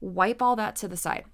Wipe 0.00 0.42
all 0.42 0.56
that 0.56 0.76
to 0.76 0.88
the 0.88 0.96
side. 0.96 1.24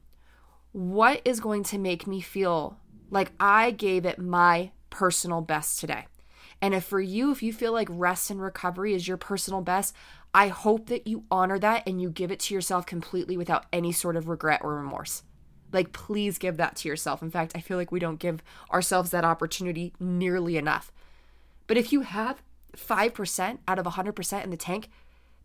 What 0.71 1.21
is 1.25 1.41
going 1.41 1.65
to 1.65 1.79
make 1.79 2.07
me 2.07 2.21
feel 2.21 2.79
like 3.11 3.33
I 3.41 3.73
gave 3.73 4.07
it 4.07 4.19
my 4.19 4.71
personal 4.91 5.41
best 5.41 5.81
today? 5.81 6.07
And 6.63 6.75
if 6.75 6.85
for 6.85 7.01
you, 7.01 7.33
if 7.33 7.43
you 7.43 7.53
feel 7.53 7.73
like 7.73 7.89
rest 7.91 8.31
and 8.31 8.41
recovery 8.41 8.95
is 8.95 9.09
your 9.09 9.17
personal 9.17 9.61
best, 9.61 9.97
I 10.33 10.49
hope 10.49 10.87
that 10.87 11.09
you 11.09 11.25
honor 11.31 11.59
that 11.59 11.83
and 11.87 12.01
you 12.01 12.09
give 12.09 12.31
it 12.31 12.39
to 12.41 12.55
yourself 12.55 12.87
completely 12.87 13.37
without 13.37 13.67
any 13.73 13.91
sort 13.91 14.17
of 14.17 14.29
regret 14.29 14.61
or 14.63 14.77
remorse. 14.77 15.25
Like, 15.73 15.93
please 15.93 16.39
give 16.39 16.57
that 16.59 16.77
to 16.77 16.89
yourself. 16.89 17.23
In 17.23 17.31
fact, 17.31 17.53
I 17.55 17.61
feel 17.61 17.77
like 17.77 17.93
we 17.93 18.01
don't 18.01 18.19
give 18.19 18.43
ourselves 18.73 19.11
that 19.11 19.25
opportunity 19.25 19.93
nearly 19.99 20.57
enough. 20.57 20.93
But 21.67 21.77
if 21.77 21.93
you 21.93 22.03
have 22.03 22.43
5% 22.77 23.59
out 23.67 23.79
of 23.79 23.87
100% 23.87 24.45
in 24.45 24.51
the 24.51 24.57
tank, 24.57 24.89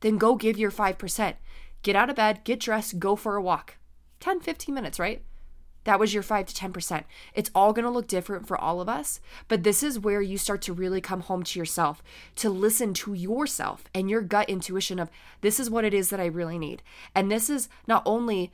then 0.01 0.17
go 0.17 0.35
give 0.35 0.57
your 0.57 0.71
5%. 0.71 1.35
Get 1.83 1.95
out 1.95 2.09
of 2.09 2.15
bed, 2.15 2.43
get 2.43 2.59
dressed, 2.59 2.99
go 2.99 3.15
for 3.15 3.35
a 3.35 3.41
walk. 3.41 3.75
10, 4.19 4.39
15 4.39 4.73
minutes, 4.73 4.99
right? 4.99 5.21
That 5.87 6.01
was 6.01 6.13
your 6.13 6.23
5 6.23 6.47
to 6.47 6.53
10%. 6.53 7.05
It's 7.33 7.49
all 7.55 7.71
going 7.71 7.85
to 7.85 7.89
look 7.89 8.07
different 8.07 8.45
for 8.45 8.57
all 8.57 8.81
of 8.81 8.89
us, 8.89 9.21
but 9.47 9.63
this 9.63 9.81
is 9.81 9.97
where 9.97 10.21
you 10.21 10.37
start 10.37 10.61
to 10.63 10.73
really 10.73 10.99
come 10.99 11.21
home 11.21 11.43
to 11.43 11.57
yourself, 11.57 12.03
to 12.35 12.49
listen 12.49 12.93
to 12.95 13.13
yourself 13.13 13.85
and 13.93 14.09
your 14.09 14.21
gut 14.21 14.49
intuition 14.49 14.99
of 14.99 15.09
this 15.39 15.61
is 15.61 15.69
what 15.69 15.85
it 15.85 15.93
is 15.93 16.09
that 16.09 16.19
I 16.19 16.25
really 16.25 16.59
need. 16.59 16.83
And 17.15 17.31
this 17.31 17.49
is 17.49 17.69
not 17.87 18.03
only 18.05 18.51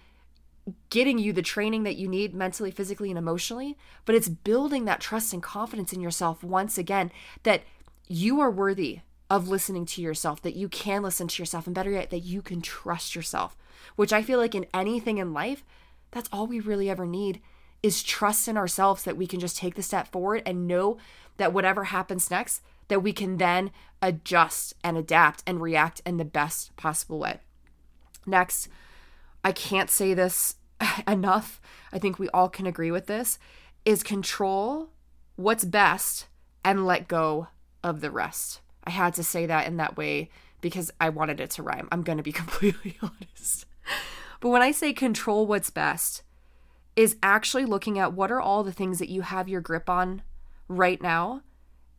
getting 0.89 1.17
you 1.17 1.33
the 1.33 1.41
training 1.41 1.83
that 1.83 1.97
you 1.97 2.07
need 2.07 2.33
mentally, 2.33 2.71
physically, 2.71 3.09
and 3.09 3.17
emotionally, 3.17 3.77
but 4.05 4.15
it's 4.15 4.29
building 4.29 4.85
that 4.85 5.01
trust 5.01 5.33
and 5.33 5.43
confidence 5.43 5.91
in 5.91 5.99
yourself 5.99 6.43
once 6.43 6.77
again 6.77 7.11
that 7.43 7.63
you 8.07 8.39
are 8.39 8.51
worthy 8.51 8.99
of 9.29 9.49
listening 9.49 9.85
to 9.85 10.01
yourself, 10.01 10.41
that 10.41 10.55
you 10.55 10.69
can 10.69 11.01
listen 11.01 11.27
to 11.27 11.41
yourself, 11.41 11.65
and 11.65 11.75
better 11.75 11.91
yet, 11.91 12.09
that 12.11 12.19
you 12.19 12.41
can 12.41 12.61
trust 12.61 13.15
yourself, 13.15 13.57
which 13.95 14.13
I 14.13 14.21
feel 14.21 14.39
like 14.39 14.55
in 14.55 14.67
anything 14.73 15.17
in 15.17 15.33
life, 15.33 15.63
that's 16.11 16.29
all 16.31 16.47
we 16.47 16.59
really 16.59 16.89
ever 16.89 17.05
need 17.05 17.41
is 17.81 18.03
trust 18.03 18.47
in 18.47 18.55
ourselves 18.55 19.03
that 19.03 19.17
we 19.17 19.27
can 19.27 19.39
just 19.39 19.57
take 19.57 19.75
the 19.75 19.81
step 19.81 20.07
forward 20.11 20.41
and 20.45 20.67
know 20.67 20.97
that 21.37 21.51
whatever 21.51 21.85
happens 21.85 22.31
next, 22.31 22.61
that 22.87 23.01
we 23.01 23.11
can 23.11 23.37
then 23.37 23.71
adjust 24.01 24.73
and 24.83 24.97
adapt 24.97 25.43
and 25.47 25.61
react 25.61 26.01
in 26.05 26.17
the 26.17 26.25
best 26.25 26.75
possible 26.77 27.19
way. 27.19 27.39
Next, 28.25 28.69
I 29.43 29.51
can't 29.51 29.89
say 29.89 30.13
this 30.13 30.55
enough. 31.07 31.61
I 31.91 31.99
think 31.99 32.19
we 32.19 32.29
all 32.29 32.49
can 32.49 32.65
agree 32.65 32.91
with 32.91 33.07
this 33.07 33.39
is 33.85 34.01
control 34.01 34.89
what's 35.35 35.65
best 35.65 36.27
and 36.63 36.85
let 36.85 37.07
go 37.07 37.47
of 37.83 38.01
the 38.01 38.11
rest. 38.11 38.61
I 38.85 38.91
had 38.91 39.13
to 39.15 39.23
say 39.23 39.45
that 39.45 39.67
in 39.67 39.77
that 39.77 39.97
way 39.97 40.29
because 40.61 40.91
I 41.01 41.09
wanted 41.09 41.39
it 41.39 41.51
to 41.51 41.63
rhyme. 41.63 41.89
I'm 41.91 42.03
going 42.03 42.17
to 42.17 42.23
be 42.23 42.31
completely 42.43 42.97
honest. 43.01 43.65
But 44.39 44.49
when 44.49 44.61
I 44.61 44.71
say 44.71 44.93
control 44.93 45.45
what's 45.45 45.69
best, 45.69 46.23
is 46.95 47.17
actually 47.23 47.65
looking 47.65 47.97
at 47.97 48.13
what 48.13 48.31
are 48.31 48.41
all 48.41 48.63
the 48.63 48.71
things 48.71 48.99
that 48.99 49.09
you 49.09 49.21
have 49.21 49.49
your 49.49 49.61
grip 49.61 49.89
on 49.89 50.21
right 50.67 51.01
now 51.01 51.41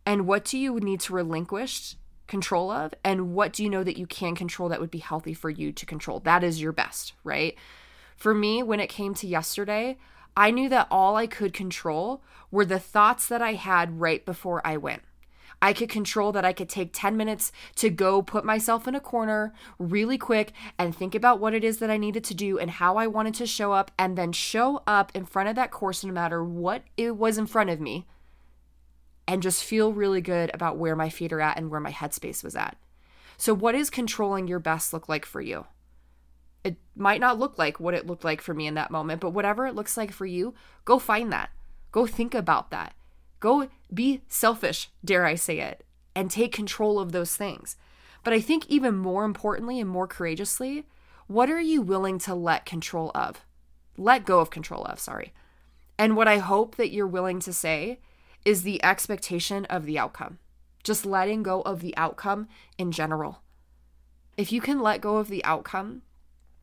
and 0.06 0.26
what 0.26 0.44
do 0.44 0.58
you 0.58 0.78
need 0.78 1.00
to 1.00 1.12
relinquish 1.12 1.96
control 2.26 2.70
of 2.70 2.94
and 3.04 3.34
what 3.34 3.52
do 3.52 3.62
you 3.62 3.70
know 3.70 3.84
that 3.84 3.98
you 3.98 4.06
can 4.06 4.34
control 4.34 4.68
that 4.68 4.80
would 4.80 4.90
be 4.90 4.98
healthy 4.98 5.34
for 5.34 5.50
you 5.50 5.72
to 5.72 5.86
control? 5.86 6.20
That 6.20 6.44
is 6.44 6.60
your 6.60 6.72
best 6.72 7.12
right? 7.22 7.56
For 8.16 8.34
me 8.34 8.62
when 8.62 8.80
it 8.80 8.88
came 8.88 9.14
to 9.14 9.26
yesterday 9.26 9.98
i 10.36 10.50
knew 10.50 10.68
that 10.68 10.88
all 10.90 11.16
i 11.16 11.26
could 11.26 11.52
control 11.52 12.22
were 12.50 12.64
the 12.64 12.78
thoughts 12.78 13.28
that 13.28 13.42
i 13.42 13.54
had 13.54 14.00
right 14.00 14.24
before 14.24 14.60
i 14.66 14.76
went. 14.76 15.02
I 15.64 15.72
could 15.72 15.88
control 15.88 16.30
that 16.32 16.44
I 16.44 16.52
could 16.52 16.68
take 16.68 16.90
10 16.92 17.16
minutes 17.16 17.50
to 17.76 17.88
go 17.88 18.20
put 18.20 18.44
myself 18.44 18.86
in 18.86 18.94
a 18.94 19.00
corner 19.00 19.54
really 19.78 20.18
quick 20.18 20.52
and 20.78 20.94
think 20.94 21.14
about 21.14 21.40
what 21.40 21.54
it 21.54 21.64
is 21.64 21.78
that 21.78 21.88
I 21.88 21.96
needed 21.96 22.22
to 22.24 22.34
do 22.34 22.58
and 22.58 22.70
how 22.70 22.98
I 22.98 23.06
wanted 23.06 23.32
to 23.36 23.46
show 23.46 23.72
up, 23.72 23.90
and 23.98 24.18
then 24.18 24.32
show 24.32 24.82
up 24.86 25.10
in 25.14 25.24
front 25.24 25.48
of 25.48 25.56
that 25.56 25.70
course 25.70 26.04
no 26.04 26.12
matter 26.12 26.44
what 26.44 26.82
it 26.98 27.16
was 27.16 27.38
in 27.38 27.46
front 27.46 27.70
of 27.70 27.80
me 27.80 28.06
and 29.26 29.42
just 29.42 29.64
feel 29.64 29.92
really 29.92 30.20
good 30.20 30.50
about 30.54 30.76
where 30.76 30.96
my 30.96 31.08
feet 31.08 31.32
are 31.32 31.40
at 31.40 31.56
and 31.56 31.70
where 31.70 31.80
my 31.80 31.92
headspace 31.92 32.44
was 32.44 32.56
at. 32.56 32.76
So, 33.36 33.54
what 33.54 33.74
is 33.74 33.90
controlling 33.90 34.48
your 34.48 34.58
best 34.58 34.92
look 34.92 35.08
like 35.08 35.24
for 35.24 35.40
you? 35.40 35.66
It 36.62 36.76
might 36.96 37.20
not 37.20 37.38
look 37.38 37.58
like 37.58 37.80
what 37.80 37.94
it 37.94 38.06
looked 38.06 38.24
like 38.24 38.40
for 38.40 38.54
me 38.54 38.66
in 38.66 38.74
that 38.74 38.90
moment, 38.90 39.20
but 39.20 39.30
whatever 39.30 39.66
it 39.66 39.74
looks 39.74 39.96
like 39.96 40.12
for 40.12 40.26
you, 40.26 40.54
go 40.84 40.98
find 40.98 41.32
that. 41.32 41.50
Go 41.92 42.06
think 42.06 42.34
about 42.34 42.70
that. 42.70 42.94
Go 43.40 43.68
be 43.92 44.22
selfish, 44.28 44.90
dare 45.04 45.26
I 45.26 45.34
say 45.34 45.60
it, 45.60 45.84
and 46.14 46.30
take 46.30 46.52
control 46.52 46.98
of 46.98 47.12
those 47.12 47.36
things. 47.36 47.76
But 48.22 48.32
I 48.32 48.40
think 48.40 48.66
even 48.68 48.96
more 48.96 49.24
importantly 49.24 49.78
and 49.78 49.88
more 49.88 50.06
courageously, 50.06 50.86
what 51.26 51.50
are 51.50 51.60
you 51.60 51.82
willing 51.82 52.18
to 52.20 52.34
let 52.34 52.66
control 52.66 53.10
of? 53.14 53.44
Let 53.96 54.24
go 54.24 54.40
of 54.40 54.50
control 54.50 54.84
of, 54.84 54.98
sorry. 54.98 55.32
And 55.98 56.16
what 56.16 56.28
I 56.28 56.38
hope 56.38 56.76
that 56.76 56.90
you're 56.90 57.06
willing 57.06 57.40
to 57.40 57.52
say 57.52 58.00
is 58.44 58.62
the 58.62 58.82
expectation 58.84 59.64
of 59.66 59.86
the 59.86 59.98
outcome. 59.98 60.38
Just 60.82 61.06
letting 61.06 61.42
go 61.42 61.62
of 61.62 61.80
the 61.80 61.96
outcome 61.96 62.48
in 62.76 62.92
general. 62.92 63.42
If 64.36 64.52
you 64.52 64.60
can 64.60 64.80
let 64.80 65.00
go 65.00 65.16
of 65.16 65.28
the 65.28 65.44
outcome, 65.44 66.02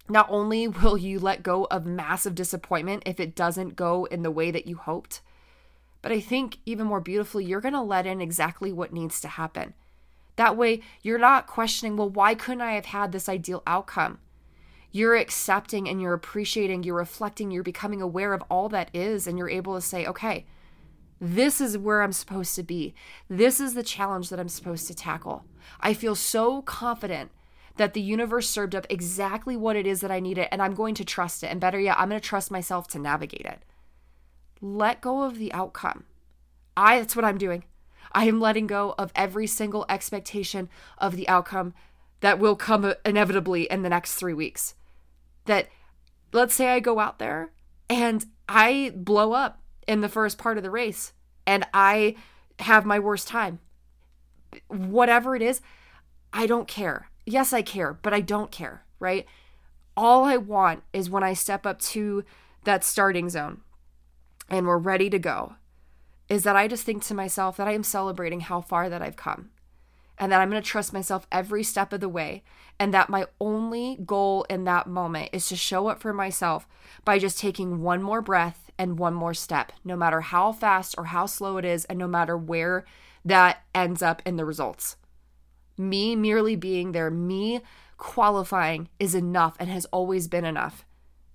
not 0.09 0.27
only 0.29 0.67
will 0.67 0.97
you 0.97 1.19
let 1.19 1.43
go 1.43 1.65
of 1.71 1.85
massive 1.85 2.35
disappointment 2.35 3.03
if 3.05 3.19
it 3.19 3.35
doesn't 3.35 3.75
go 3.75 4.05
in 4.05 4.23
the 4.23 4.31
way 4.31 4.51
that 4.51 4.67
you 4.67 4.75
hoped, 4.75 5.21
but 6.01 6.11
I 6.11 6.19
think 6.19 6.57
even 6.65 6.87
more 6.87 6.99
beautifully, 6.99 7.45
you're 7.45 7.61
going 7.61 7.73
to 7.73 7.81
let 7.81 8.05
in 8.05 8.21
exactly 8.21 8.71
what 8.73 8.93
needs 8.93 9.21
to 9.21 9.27
happen. 9.27 9.73
That 10.35 10.57
way, 10.57 10.81
you're 11.01 11.19
not 11.19 11.47
questioning, 11.47 11.95
well, 11.95 12.09
why 12.09 12.35
couldn't 12.35 12.61
I 12.61 12.73
have 12.73 12.87
had 12.87 13.11
this 13.11 13.29
ideal 13.29 13.61
outcome? 13.67 14.19
You're 14.91 15.15
accepting 15.15 15.87
and 15.87 16.01
you're 16.01 16.13
appreciating, 16.13 16.83
you're 16.83 16.95
reflecting, 16.95 17.51
you're 17.51 17.63
becoming 17.63 18.01
aware 18.01 18.33
of 18.33 18.43
all 18.49 18.67
that 18.69 18.89
is, 18.93 19.27
and 19.27 19.37
you're 19.37 19.49
able 19.49 19.75
to 19.75 19.81
say, 19.81 20.05
okay, 20.05 20.45
this 21.23 21.61
is 21.61 21.77
where 21.77 22.01
I'm 22.01 22.11
supposed 22.11 22.55
to 22.55 22.63
be. 22.63 22.95
This 23.29 23.59
is 23.59 23.75
the 23.75 23.83
challenge 23.83 24.29
that 24.29 24.39
I'm 24.39 24.49
supposed 24.49 24.87
to 24.87 24.95
tackle. 24.95 25.45
I 25.79 25.93
feel 25.93 26.15
so 26.15 26.63
confident 26.63 27.29
that 27.77 27.93
the 27.93 28.01
universe 28.01 28.49
served 28.49 28.75
up 28.75 28.87
exactly 28.89 29.55
what 29.55 29.75
it 29.75 29.85
is 29.85 30.01
that 30.01 30.09
I 30.09 30.19
needed, 30.19 30.47
and 30.51 30.63
I'm 30.63 30.73
going 30.73 30.95
to 30.95 31.05
trust 31.05 31.43
it. 31.43 31.47
And 31.47 31.61
better 31.61 31.79
yet, 31.79 31.97
I'm 31.99 32.09
going 32.09 32.19
to 32.19 32.27
trust 32.27 32.49
myself 32.49 32.87
to 32.89 32.99
navigate 32.99 33.45
it. 33.45 33.59
Let 34.61 34.99
go 34.99 35.21
of 35.21 35.37
the 35.37 35.53
outcome. 35.53 36.05
I, 36.75 36.99
that's 36.99 37.15
what 37.15 37.25
I'm 37.25 37.37
doing. 37.37 37.65
I 38.11 38.25
am 38.25 38.41
letting 38.41 38.65
go 38.65 38.95
of 38.97 39.11
every 39.15 39.45
single 39.45 39.85
expectation 39.87 40.69
of 40.97 41.15
the 41.15 41.29
outcome 41.29 41.75
that 42.21 42.39
will 42.39 42.55
come 42.55 42.93
inevitably 43.05 43.63
in 43.63 43.83
the 43.83 43.89
next 43.89 44.15
three 44.15 44.33
weeks. 44.33 44.73
That, 45.45 45.69
let's 46.33 46.55
say 46.55 46.69
I 46.69 46.79
go 46.79 46.97
out 46.99 47.19
there 47.19 47.51
and 47.89 48.25
I 48.49 48.91
blow 48.95 49.33
up 49.33 49.60
in 49.87 50.01
the 50.01 50.09
first 50.09 50.37
part 50.37 50.57
of 50.57 50.63
the 50.63 50.69
race 50.69 51.13
and 51.45 51.65
I 51.73 52.15
have 52.59 52.85
my 52.85 52.99
worst 52.99 53.27
time. 53.27 53.59
Whatever 54.67 55.35
it 55.35 55.41
is, 55.41 55.61
I 56.33 56.45
don't 56.47 56.67
care. 56.67 57.09
Yes, 57.25 57.53
I 57.53 57.61
care, 57.61 57.93
but 57.93 58.13
I 58.13 58.21
don't 58.21 58.51
care, 58.51 58.83
right? 58.99 59.25
All 59.95 60.25
I 60.25 60.37
want 60.37 60.83
is 60.93 61.09
when 61.09 61.23
I 61.23 61.33
step 61.33 61.65
up 61.65 61.79
to 61.79 62.23
that 62.63 62.83
starting 62.83 63.29
zone 63.29 63.61
and 64.49 64.67
we're 64.67 64.77
ready 64.77 65.09
to 65.09 65.19
go, 65.19 65.55
is 66.29 66.43
that 66.43 66.55
I 66.55 66.67
just 66.67 66.83
think 66.83 67.03
to 67.05 67.13
myself 67.13 67.57
that 67.57 67.67
I 67.67 67.73
am 67.73 67.83
celebrating 67.83 68.41
how 68.41 68.61
far 68.61 68.89
that 68.89 69.01
I've 69.01 69.15
come 69.15 69.49
and 70.21 70.31
that 70.31 70.39
I'm 70.39 70.51
going 70.51 70.61
to 70.61 70.69
trust 70.69 70.93
myself 70.93 71.25
every 71.31 71.63
step 71.63 71.91
of 71.91 71.99
the 71.99 72.07
way. 72.07 72.43
And 72.79 72.93
that 72.93 73.09
my 73.09 73.25
only 73.39 73.97
goal 74.05 74.45
in 74.49 74.63
that 74.65 74.87
moment 74.87 75.31
is 75.33 75.47
to 75.49 75.55
show 75.55 75.87
up 75.87 75.99
for 75.99 76.13
myself 76.13 76.67
by 77.03 77.17
just 77.17 77.39
taking 77.39 77.81
one 77.81 78.03
more 78.03 78.21
breath 78.21 78.71
and 78.77 78.99
one 78.99 79.15
more 79.15 79.33
step, 79.33 79.71
no 79.83 79.95
matter 79.95 80.21
how 80.21 80.51
fast 80.51 80.95
or 80.97 81.05
how 81.05 81.25
slow 81.25 81.57
it 81.57 81.65
is, 81.65 81.85
and 81.85 81.97
no 81.97 82.07
matter 82.07 82.37
where 82.37 82.85
that 83.25 83.63
ends 83.73 84.01
up 84.03 84.21
in 84.23 84.35
the 84.35 84.45
results. 84.45 84.95
Me 85.77 86.15
merely 86.15 86.55
being 86.55 86.91
there, 86.91 87.09
me 87.09 87.61
qualifying 87.97 88.89
is 88.99 89.15
enough 89.15 89.55
and 89.59 89.69
has 89.69 89.85
always 89.85 90.27
been 90.27 90.45
enough. 90.45 90.85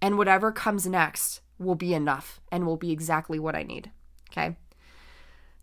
And 0.00 0.16
whatever 0.16 0.52
comes 0.52 0.86
next 0.86 1.40
will 1.58 1.74
be 1.74 1.92
enough 1.92 2.40
and 2.52 2.64
will 2.64 2.76
be 2.76 2.92
exactly 2.92 3.40
what 3.40 3.56
I 3.56 3.64
need. 3.64 3.90
Okay. 4.30 4.56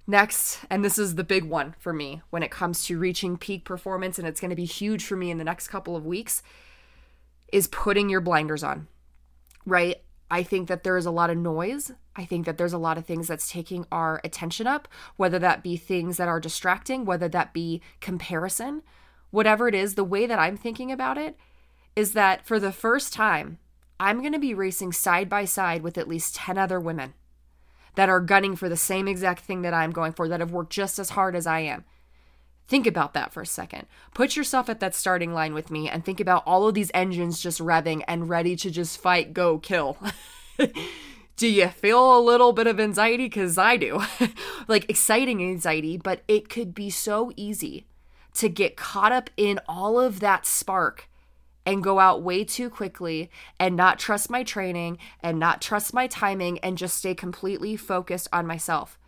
Next, 0.06 0.60
and 0.70 0.84
this 0.84 0.98
is 0.98 1.16
the 1.16 1.24
big 1.24 1.46
one 1.46 1.76
for 1.80 1.94
me 1.94 2.22
when 2.30 2.44
it 2.44 2.52
comes 2.52 2.86
to 2.86 3.00
reaching 3.00 3.38
peak 3.38 3.64
performance, 3.64 4.20
and 4.20 4.28
it's 4.28 4.42
going 4.42 4.50
to 4.50 4.56
be 4.56 4.66
huge 4.66 5.06
for 5.06 5.16
me 5.16 5.32
in 5.32 5.38
the 5.38 5.46
next 5.46 5.70
couple 5.70 5.96
of 5.96 6.06
weeks, 6.06 6.44
is 7.54 7.68
putting 7.68 8.10
your 8.10 8.20
blinders 8.20 8.64
on, 8.64 8.88
right? 9.66 10.02
I 10.30 10.44
think 10.44 10.68
that 10.68 10.84
there 10.84 10.98
is 10.98 11.06
a 11.06 11.12
lot 11.12 11.30
of 11.30 11.38
noise. 11.38 11.92
I 12.16 12.26
think 12.26 12.46
that 12.46 12.58
there's 12.58 12.74
a 12.74 12.78
lot 12.78 12.98
of 12.98 13.06
things 13.06 13.28
that's 13.28 13.50
taking 13.50 13.86
our 13.92 14.20
attention 14.26 14.68
up, 14.68 14.90
whether 15.16 15.40
that 15.40 15.64
be 15.64 15.78
things 15.78 16.18
that 16.18 16.28
are 16.28 16.40
distracting, 16.40 17.06
whether 17.06 17.30
that 17.30 17.54
be 17.54 17.82
comparison, 18.02 18.82
whatever 19.32 19.68
it 19.68 19.76
is, 19.76 19.96
the 19.96 20.04
way 20.04 20.26
that 20.26 20.40
I'm 20.40 20.58
thinking 20.58 20.92
about 20.92 21.18
it 21.18 21.38
is 21.96 22.14
that 22.14 22.46
for 22.46 22.60
the 22.60 22.72
first 22.72 23.14
time, 23.14 23.60
I'm 24.00 24.20
going 24.20 24.34
to 24.34 24.40
be 24.40 24.54
racing 24.54 24.92
side 24.92 25.30
by 25.30 25.46
side 25.46 25.82
with 25.82 25.98
at 25.98 26.08
least 26.08 26.36
10 26.36 26.58
other 26.58 26.80
women 26.80 27.14
that 27.96 28.10
are 28.10 28.20
gunning 28.20 28.56
for 28.56 28.70
the 28.70 28.78
same 28.78 29.08
exact 29.08 29.42
thing 29.42 29.62
that 29.62 29.74
I'm 29.74 29.92
going 29.92 30.14
for, 30.14 30.28
that 30.28 30.40
have 30.40 30.52
worked 30.52 30.74
just 30.74 31.00
as 31.00 31.12
hard 31.12 31.36
as 31.36 31.48
I 31.48 31.60
am. 31.60 31.86
Think 32.68 32.88
about 32.88 33.14
that 33.14 33.34
for 33.34 33.42
a 33.42 33.46
second. 33.46 33.88
Put 34.14 34.36
yourself 34.36 34.70
at 34.70 34.80
that 34.80 34.96
starting 34.96 35.34
line 35.34 35.54
with 35.54 35.70
me 35.70 35.90
and 35.90 36.04
think 36.04 36.20
about 36.20 36.44
all 36.46 36.68
of 36.68 36.74
these 36.74 36.92
engines 36.94 37.42
just 37.42 37.60
revving 37.60 38.04
and 38.08 38.30
ready 38.30 38.56
to 38.56 38.72
just 38.72 39.00
fight, 39.00 39.34
go, 39.34 39.58
kill. 39.58 39.98
do 41.36 41.48
you 41.48 41.68
feel 41.68 42.18
a 42.18 42.22
little 42.22 42.54
bit 42.54 42.68
of 42.68 42.80
anxiety? 42.80 43.26
Because 43.26 43.58
I 43.58 43.78
do. 43.78 44.02
like 44.68 44.90
exciting 44.90 45.44
anxiety, 45.44 45.98
but 45.98 46.22
it 46.28 46.50
could 46.50 46.74
be 46.74 46.90
so 46.90 47.32
easy 47.36 47.86
to 48.36 48.50
get 48.50 48.78
caught 48.78 49.12
up 49.12 49.30
in 49.36 49.60
all 49.68 50.00
of 50.00 50.20
that 50.22 50.46
spark 50.46 51.10
and 51.66 51.84
go 51.84 52.00
out 52.00 52.22
way 52.22 52.44
too 52.44 52.70
quickly 52.70 53.30
and 53.60 53.76
not 53.76 54.00
trust 54.00 54.30
my 54.30 54.44
training 54.44 54.98
and 55.22 55.40
not 55.40 55.62
trust 55.62 55.94
my 55.94 56.08
timing 56.08 56.60
and 56.60 56.78
just 56.78 56.98
stay 56.98 57.16
completely 57.16 57.76
focused 57.76 58.28
on 58.34 58.46
myself. 58.46 59.00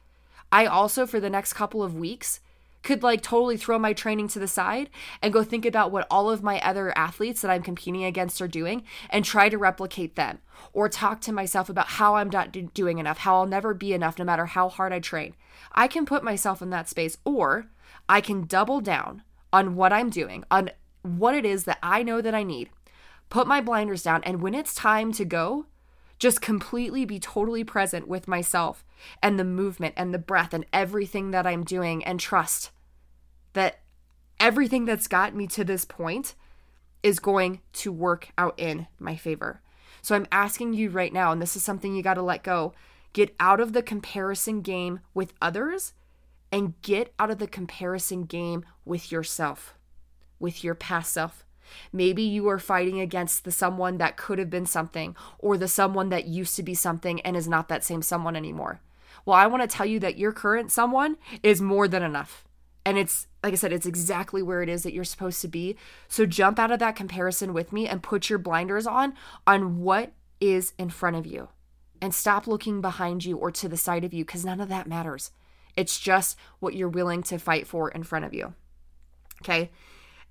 I 0.51 0.65
also, 0.65 1.05
for 1.05 1.19
the 1.19 1.29
next 1.29 1.53
couple 1.53 1.83
of 1.83 1.95
weeks, 1.95 2.39
could 2.85 3.03
like 3.03 3.21
totally 3.21 3.57
throw 3.57 3.79
my 3.79 3.93
training 3.93 4.27
to 4.29 4.39
the 4.39 4.47
side 4.47 4.89
and 5.21 5.33
go 5.33 5.43
think 5.43 5.65
about 5.65 5.91
what 5.91 6.05
all 6.09 6.29
of 6.29 6.43
my 6.43 6.61
other 6.61 6.95
athletes 6.97 7.41
that 7.41 7.49
I'm 7.49 7.63
competing 7.63 8.03
against 8.03 8.41
are 8.41 8.47
doing 8.47 8.83
and 9.09 9.25
try 9.25 9.49
to 9.49 9.57
replicate 9.57 10.15
them 10.15 10.37
or 10.71 10.87
talk 10.87 11.19
to 11.21 11.33
myself 11.33 11.67
about 11.67 11.87
how 11.87 12.15
I'm 12.15 12.29
not 12.29 12.55
doing 12.73 12.99
enough, 12.99 13.17
how 13.17 13.37
I'll 13.37 13.47
never 13.47 13.73
be 13.73 13.91
enough 13.91 14.19
no 14.19 14.23
matter 14.23 14.45
how 14.45 14.69
hard 14.69 14.93
I 14.93 14.99
train. 14.99 15.35
I 15.73 15.87
can 15.87 16.05
put 16.05 16.23
myself 16.23 16.61
in 16.61 16.69
that 16.69 16.87
space 16.87 17.17
or 17.25 17.65
I 18.07 18.21
can 18.21 18.45
double 18.45 18.81
down 18.81 19.23
on 19.51 19.75
what 19.75 19.91
I'm 19.91 20.11
doing, 20.11 20.43
on 20.51 20.69
what 21.05 21.35
it 21.35 21.45
is 21.45 21.65
that 21.65 21.79
I 21.81 22.03
know 22.03 22.21
that 22.21 22.35
I 22.35 22.43
need, 22.43 22.69
put 23.29 23.47
my 23.47 23.61
blinders 23.61 24.03
down, 24.03 24.23
and 24.23 24.41
when 24.41 24.53
it's 24.53 24.73
time 24.73 25.11
to 25.13 25.25
go, 25.25 25.65
just 26.17 26.41
completely 26.41 27.05
be 27.05 27.19
totally 27.19 27.63
present 27.63 28.07
with 28.07 28.27
myself 28.27 28.85
and 29.21 29.37
the 29.37 29.43
movement 29.43 29.93
and 29.97 30.13
the 30.13 30.19
breath 30.19 30.53
and 30.53 30.65
everything 30.71 31.31
that 31.31 31.45
I'm 31.45 31.63
doing 31.63 32.03
and 32.03 32.19
trust 32.19 32.71
that 33.53 33.79
everything 34.39 34.85
that's 34.85 35.07
got 35.07 35.35
me 35.35 35.47
to 35.47 35.63
this 35.63 35.85
point 35.85 36.35
is 37.03 37.19
going 37.19 37.61
to 37.73 37.91
work 37.91 38.29
out 38.37 38.53
in 38.57 38.87
my 38.99 39.15
favor. 39.15 39.61
So 40.01 40.15
I'm 40.15 40.27
asking 40.31 40.73
you 40.73 40.89
right 40.89 41.11
now, 41.11 41.31
and 41.31 41.41
this 41.41 41.55
is 41.55 41.63
something 41.63 41.95
you 41.95 42.03
got 42.03 42.15
to 42.15 42.21
let 42.21 42.43
go 42.43 42.73
get 43.13 43.33
out 43.39 43.61
of 43.61 43.71
the 43.73 43.81
comparison 43.81 44.61
game 44.61 44.99
with 45.13 45.33
others 45.41 45.93
and 46.51 46.79
get 46.81 47.13
out 47.17 47.31
of 47.31 47.39
the 47.39 47.47
comparison 47.47 48.23
game 48.23 48.65
with 48.83 49.11
yourself 49.11 49.75
with 50.39 50.63
your 50.63 50.75
past 50.75 51.13
self. 51.13 51.45
Maybe 51.91 52.21
you 52.21 52.47
are 52.49 52.59
fighting 52.59 52.99
against 52.99 53.43
the 53.43 53.51
someone 53.51 53.97
that 53.97 54.17
could 54.17 54.39
have 54.39 54.49
been 54.49 54.65
something 54.65 55.15
or 55.39 55.57
the 55.57 55.67
someone 55.67 56.09
that 56.09 56.27
used 56.27 56.55
to 56.55 56.63
be 56.63 56.75
something 56.75 57.19
and 57.21 57.35
is 57.35 57.47
not 57.47 57.69
that 57.69 57.83
same 57.83 58.01
someone 58.01 58.35
anymore. 58.35 58.81
Well, 59.25 59.37
I 59.37 59.47
want 59.47 59.63
to 59.63 59.67
tell 59.67 59.85
you 59.85 59.99
that 60.01 60.17
your 60.17 60.31
current 60.31 60.71
someone 60.71 61.17
is 61.41 61.61
more 61.61 61.87
than 61.87 62.03
enough. 62.03 62.45
And 62.85 62.99
it's, 62.99 63.25
like 63.43 63.53
I 63.53 63.55
said, 63.55 63.73
it's 63.73 63.87
exactly 63.87 64.43
where 64.43 64.61
it 64.61 64.69
is 64.69 64.83
that 64.83 64.93
you're 64.93 65.03
supposed 65.03 65.41
to 65.41 65.47
be. 65.47 65.75
So 66.07 66.27
jump 66.27 66.59
out 66.59 66.71
of 66.71 66.77
that 66.79 66.95
comparison 66.95 67.51
with 67.51 67.73
me 67.73 67.87
and 67.87 68.03
put 68.03 68.29
your 68.29 68.37
blinders 68.37 68.85
on 68.85 69.15
on 69.47 69.81
what 69.81 70.13
is 70.39 70.73
in 70.77 70.91
front 70.91 71.15
of 71.15 71.25
you. 71.25 71.49
And 71.99 72.13
stop 72.13 72.45
looking 72.45 72.81
behind 72.81 73.25
you 73.25 73.37
or 73.37 73.49
to 73.51 73.67
the 73.67 73.77
side 73.77 74.03
of 74.03 74.13
you 74.13 74.23
because 74.23 74.45
none 74.45 74.61
of 74.61 74.69
that 74.69 74.85
matters. 74.85 75.31
It's 75.75 75.99
just 75.99 76.37
what 76.59 76.75
you're 76.75 76.87
willing 76.87 77.23
to 77.23 77.39
fight 77.39 77.65
for 77.65 77.89
in 77.89 78.03
front 78.03 78.25
of 78.25 78.33
you. 78.33 78.53
Okay. 79.41 79.71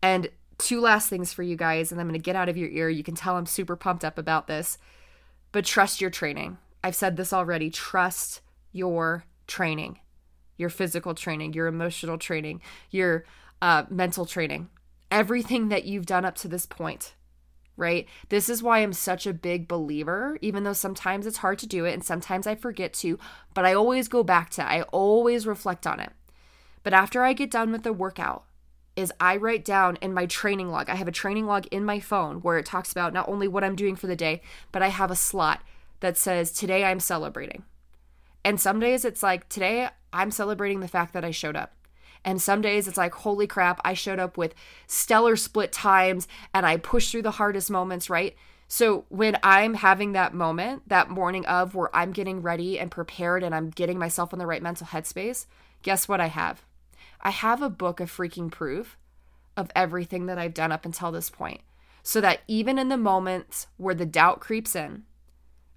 And 0.04 0.28
two 0.58 0.82
last 0.82 1.08
things 1.08 1.32
for 1.32 1.42
you 1.42 1.56
guys, 1.56 1.90
and 1.90 1.98
I'm 1.98 2.06
going 2.06 2.20
to 2.20 2.22
get 2.22 2.36
out 2.36 2.50
of 2.50 2.58
your 2.58 2.68
ear. 2.68 2.90
You 2.90 3.02
can 3.02 3.14
tell 3.14 3.38
I'm 3.38 3.46
super 3.46 3.74
pumped 3.74 4.04
up 4.04 4.18
about 4.18 4.48
this, 4.48 4.76
but 5.50 5.64
trust 5.64 6.02
your 6.02 6.10
training. 6.10 6.58
I've 6.82 6.94
said 6.94 7.16
this 7.16 7.32
already. 7.32 7.70
Trust 7.70 8.42
your 8.70 9.24
training, 9.46 10.00
your 10.58 10.68
physical 10.68 11.14
training, 11.14 11.54
your 11.54 11.68
emotional 11.68 12.18
training, 12.18 12.60
your 12.90 13.24
uh, 13.62 13.84
mental 13.88 14.26
training, 14.26 14.68
everything 15.10 15.70
that 15.70 15.86
you've 15.86 16.04
done 16.04 16.26
up 16.26 16.34
to 16.34 16.48
this 16.48 16.66
point, 16.66 17.14
right? 17.74 18.06
This 18.28 18.50
is 18.50 18.62
why 18.62 18.80
I'm 18.80 18.92
such 18.92 19.26
a 19.26 19.32
big 19.32 19.66
believer, 19.66 20.36
even 20.42 20.64
though 20.64 20.74
sometimes 20.74 21.26
it's 21.26 21.38
hard 21.38 21.58
to 21.60 21.66
do 21.66 21.86
it 21.86 21.94
and 21.94 22.04
sometimes 22.04 22.46
I 22.46 22.56
forget 22.56 22.92
to, 22.94 23.18
but 23.54 23.64
I 23.64 23.72
always 23.72 24.08
go 24.08 24.22
back 24.22 24.50
to. 24.50 24.70
I 24.70 24.82
always 24.82 25.46
reflect 25.46 25.86
on 25.86 25.98
it. 25.98 26.12
But 26.82 26.92
after 26.92 27.22
I 27.22 27.32
get 27.32 27.50
done 27.50 27.72
with 27.72 27.84
the 27.84 27.94
workout, 27.94 28.44
is 28.96 29.12
I 29.20 29.36
write 29.36 29.64
down 29.64 29.96
in 29.96 30.14
my 30.14 30.26
training 30.26 30.70
log. 30.70 30.88
I 30.88 30.94
have 30.94 31.08
a 31.08 31.12
training 31.12 31.46
log 31.46 31.66
in 31.66 31.84
my 31.84 32.00
phone 32.00 32.36
where 32.40 32.58
it 32.58 32.66
talks 32.66 32.92
about 32.92 33.12
not 33.12 33.28
only 33.28 33.48
what 33.48 33.64
I'm 33.64 33.76
doing 33.76 33.96
for 33.96 34.06
the 34.06 34.16
day, 34.16 34.40
but 34.72 34.82
I 34.82 34.88
have 34.88 35.10
a 35.10 35.16
slot 35.16 35.62
that 36.00 36.16
says, 36.16 36.52
Today 36.52 36.84
I'm 36.84 37.00
celebrating. 37.00 37.64
And 38.44 38.60
some 38.60 38.78
days 38.78 39.04
it's 39.04 39.22
like, 39.22 39.48
Today 39.48 39.88
I'm 40.12 40.30
celebrating 40.30 40.80
the 40.80 40.88
fact 40.88 41.12
that 41.14 41.24
I 41.24 41.30
showed 41.30 41.56
up. 41.56 41.72
And 42.24 42.40
some 42.40 42.60
days 42.60 42.86
it's 42.88 42.96
like, 42.96 43.14
Holy 43.14 43.46
crap, 43.46 43.80
I 43.84 43.94
showed 43.94 44.18
up 44.18 44.36
with 44.36 44.54
stellar 44.86 45.36
split 45.36 45.72
times 45.72 46.28
and 46.52 46.64
I 46.64 46.76
pushed 46.76 47.10
through 47.10 47.22
the 47.22 47.32
hardest 47.32 47.70
moments, 47.70 48.08
right? 48.08 48.36
So 48.68 49.04
when 49.08 49.38
I'm 49.42 49.74
having 49.74 50.12
that 50.12 50.34
moment, 50.34 50.88
that 50.88 51.10
morning 51.10 51.44
of 51.46 51.74
where 51.74 51.94
I'm 51.94 52.12
getting 52.12 52.42
ready 52.42 52.78
and 52.78 52.90
prepared 52.90 53.42
and 53.42 53.54
I'm 53.54 53.70
getting 53.70 53.98
myself 53.98 54.32
in 54.32 54.38
the 54.38 54.46
right 54.46 54.62
mental 54.62 54.86
headspace, 54.86 55.46
guess 55.82 56.08
what 56.08 56.20
I 56.20 56.26
have? 56.26 56.62
I 57.24 57.30
have 57.30 57.62
a 57.62 57.70
book 57.70 58.00
of 58.00 58.10
freaking 58.10 58.50
proof 58.50 58.98
of 59.56 59.70
everything 59.74 60.26
that 60.26 60.38
I've 60.38 60.54
done 60.54 60.72
up 60.72 60.84
until 60.84 61.10
this 61.10 61.30
point. 61.30 61.60
So 62.02 62.20
that 62.20 62.40
even 62.46 62.78
in 62.78 62.88
the 62.88 62.98
moments 62.98 63.66
where 63.78 63.94
the 63.94 64.04
doubt 64.04 64.40
creeps 64.40 64.76
in, 64.76 65.04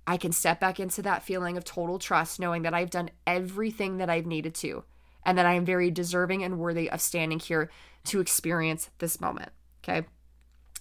I 0.06 0.18
can 0.18 0.32
step 0.32 0.60
back 0.60 0.80
into 0.80 1.02
that 1.04 1.24
feeling 1.24 1.56
of 1.56 1.64
total 1.64 2.00
trust, 2.00 2.40
knowing 2.40 2.64
that 2.64 2.74
I've 2.74 2.90
done 2.90 3.12
everything 3.26 3.98
that 3.98 4.10
I've 4.10 4.26
needed 4.26 4.54
to, 4.56 4.84
and 5.26 5.38
that 5.38 5.46
I 5.46 5.54
am 5.54 5.66
very 5.66 5.90
deserving 5.90 6.44
and 6.44 6.60
worthy 6.60 6.90
of 6.90 7.02
standing 7.02 7.40
here 7.40 7.70
to 8.06 8.20
experience 8.20 8.90
this 9.00 9.22
moment. 9.22 9.52
Okay. 9.84 10.06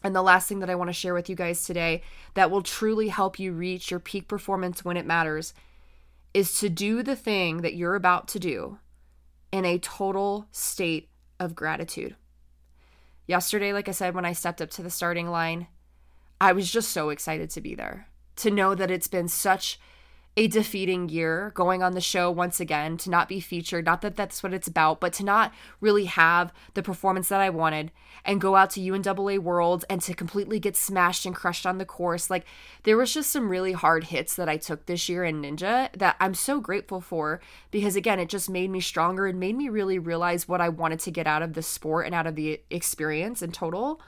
And 0.02 0.14
the 0.14 0.22
last 0.22 0.48
thing 0.48 0.60
that 0.60 0.70
I 0.70 0.74
want 0.74 0.88
to 0.88 0.94
share 0.94 1.14
with 1.14 1.28
you 1.28 1.36
guys 1.36 1.64
today 1.64 2.02
that 2.34 2.50
will 2.50 2.62
truly 2.62 3.08
help 3.08 3.38
you 3.38 3.52
reach 3.52 3.90
your 3.90 4.00
peak 4.00 4.28
performance 4.28 4.84
when 4.84 4.96
it 4.96 5.06
matters 5.06 5.54
is 6.34 6.58
to 6.60 6.68
do 6.68 7.02
the 7.02 7.16
thing 7.16 7.62
that 7.62 7.74
you're 7.74 7.94
about 7.94 8.28
to 8.28 8.38
do 8.38 8.78
in 9.52 9.64
a 9.64 9.78
total 9.78 10.46
state 10.52 11.08
of 11.38 11.54
gratitude. 11.54 12.16
Yesterday, 13.26 13.72
like 13.72 13.88
I 13.88 13.92
said, 13.92 14.14
when 14.14 14.24
I 14.24 14.32
stepped 14.32 14.62
up 14.62 14.70
to 14.70 14.82
the 14.82 14.90
starting 14.90 15.28
line, 15.28 15.66
I 16.40 16.52
was 16.52 16.70
just 16.70 16.90
so 16.90 17.10
excited 17.10 17.50
to 17.50 17.60
be 17.60 17.74
there, 17.74 18.08
to 18.36 18.50
know 18.50 18.74
that 18.74 18.90
it's 18.90 19.08
been 19.08 19.28
such 19.28 19.80
a 20.38 20.46
defeating 20.48 21.08
year 21.08 21.50
going 21.54 21.82
on 21.82 21.92
the 21.92 22.00
show 22.00 22.30
once 22.30 22.60
again, 22.60 22.98
to 22.98 23.08
not 23.08 23.26
be 23.26 23.40
featured. 23.40 23.86
Not 23.86 24.02
that 24.02 24.16
that's 24.16 24.42
what 24.42 24.52
it's 24.52 24.68
about, 24.68 25.00
but 25.00 25.14
to 25.14 25.24
not 25.24 25.52
really 25.80 26.04
have 26.04 26.52
the 26.74 26.82
performance 26.82 27.30
that 27.30 27.40
I 27.40 27.48
wanted 27.48 27.90
and 28.22 28.40
go 28.40 28.54
out 28.54 28.68
to 28.70 28.80
UNAA 28.80 29.38
Worlds 29.38 29.84
and 29.88 30.02
to 30.02 30.12
completely 30.12 30.60
get 30.60 30.76
smashed 30.76 31.24
and 31.24 31.34
crushed 31.34 31.64
on 31.64 31.78
the 31.78 31.86
course. 31.86 32.28
Like, 32.28 32.44
there 32.82 32.98
was 32.98 33.14
just 33.14 33.30
some 33.30 33.48
really 33.48 33.72
hard 33.72 34.04
hits 34.04 34.36
that 34.36 34.48
I 34.48 34.58
took 34.58 34.84
this 34.84 35.08
year 35.08 35.24
in 35.24 35.40
Ninja 35.40 35.90
that 35.96 36.16
I'm 36.20 36.34
so 36.34 36.60
grateful 36.60 37.00
for 37.00 37.40
because, 37.70 37.96
again, 37.96 38.20
it 38.20 38.28
just 38.28 38.50
made 38.50 38.68
me 38.68 38.80
stronger 38.80 39.26
and 39.26 39.40
made 39.40 39.56
me 39.56 39.70
really 39.70 39.98
realize 39.98 40.46
what 40.46 40.60
I 40.60 40.68
wanted 40.68 41.00
to 41.00 41.10
get 41.10 41.26
out 41.26 41.40
of 41.40 41.54
the 41.54 41.62
sport 41.62 42.04
and 42.04 42.14
out 42.14 42.26
of 42.26 42.34
the 42.34 42.60
experience 42.70 43.40
in 43.40 43.52
total. 43.52 44.02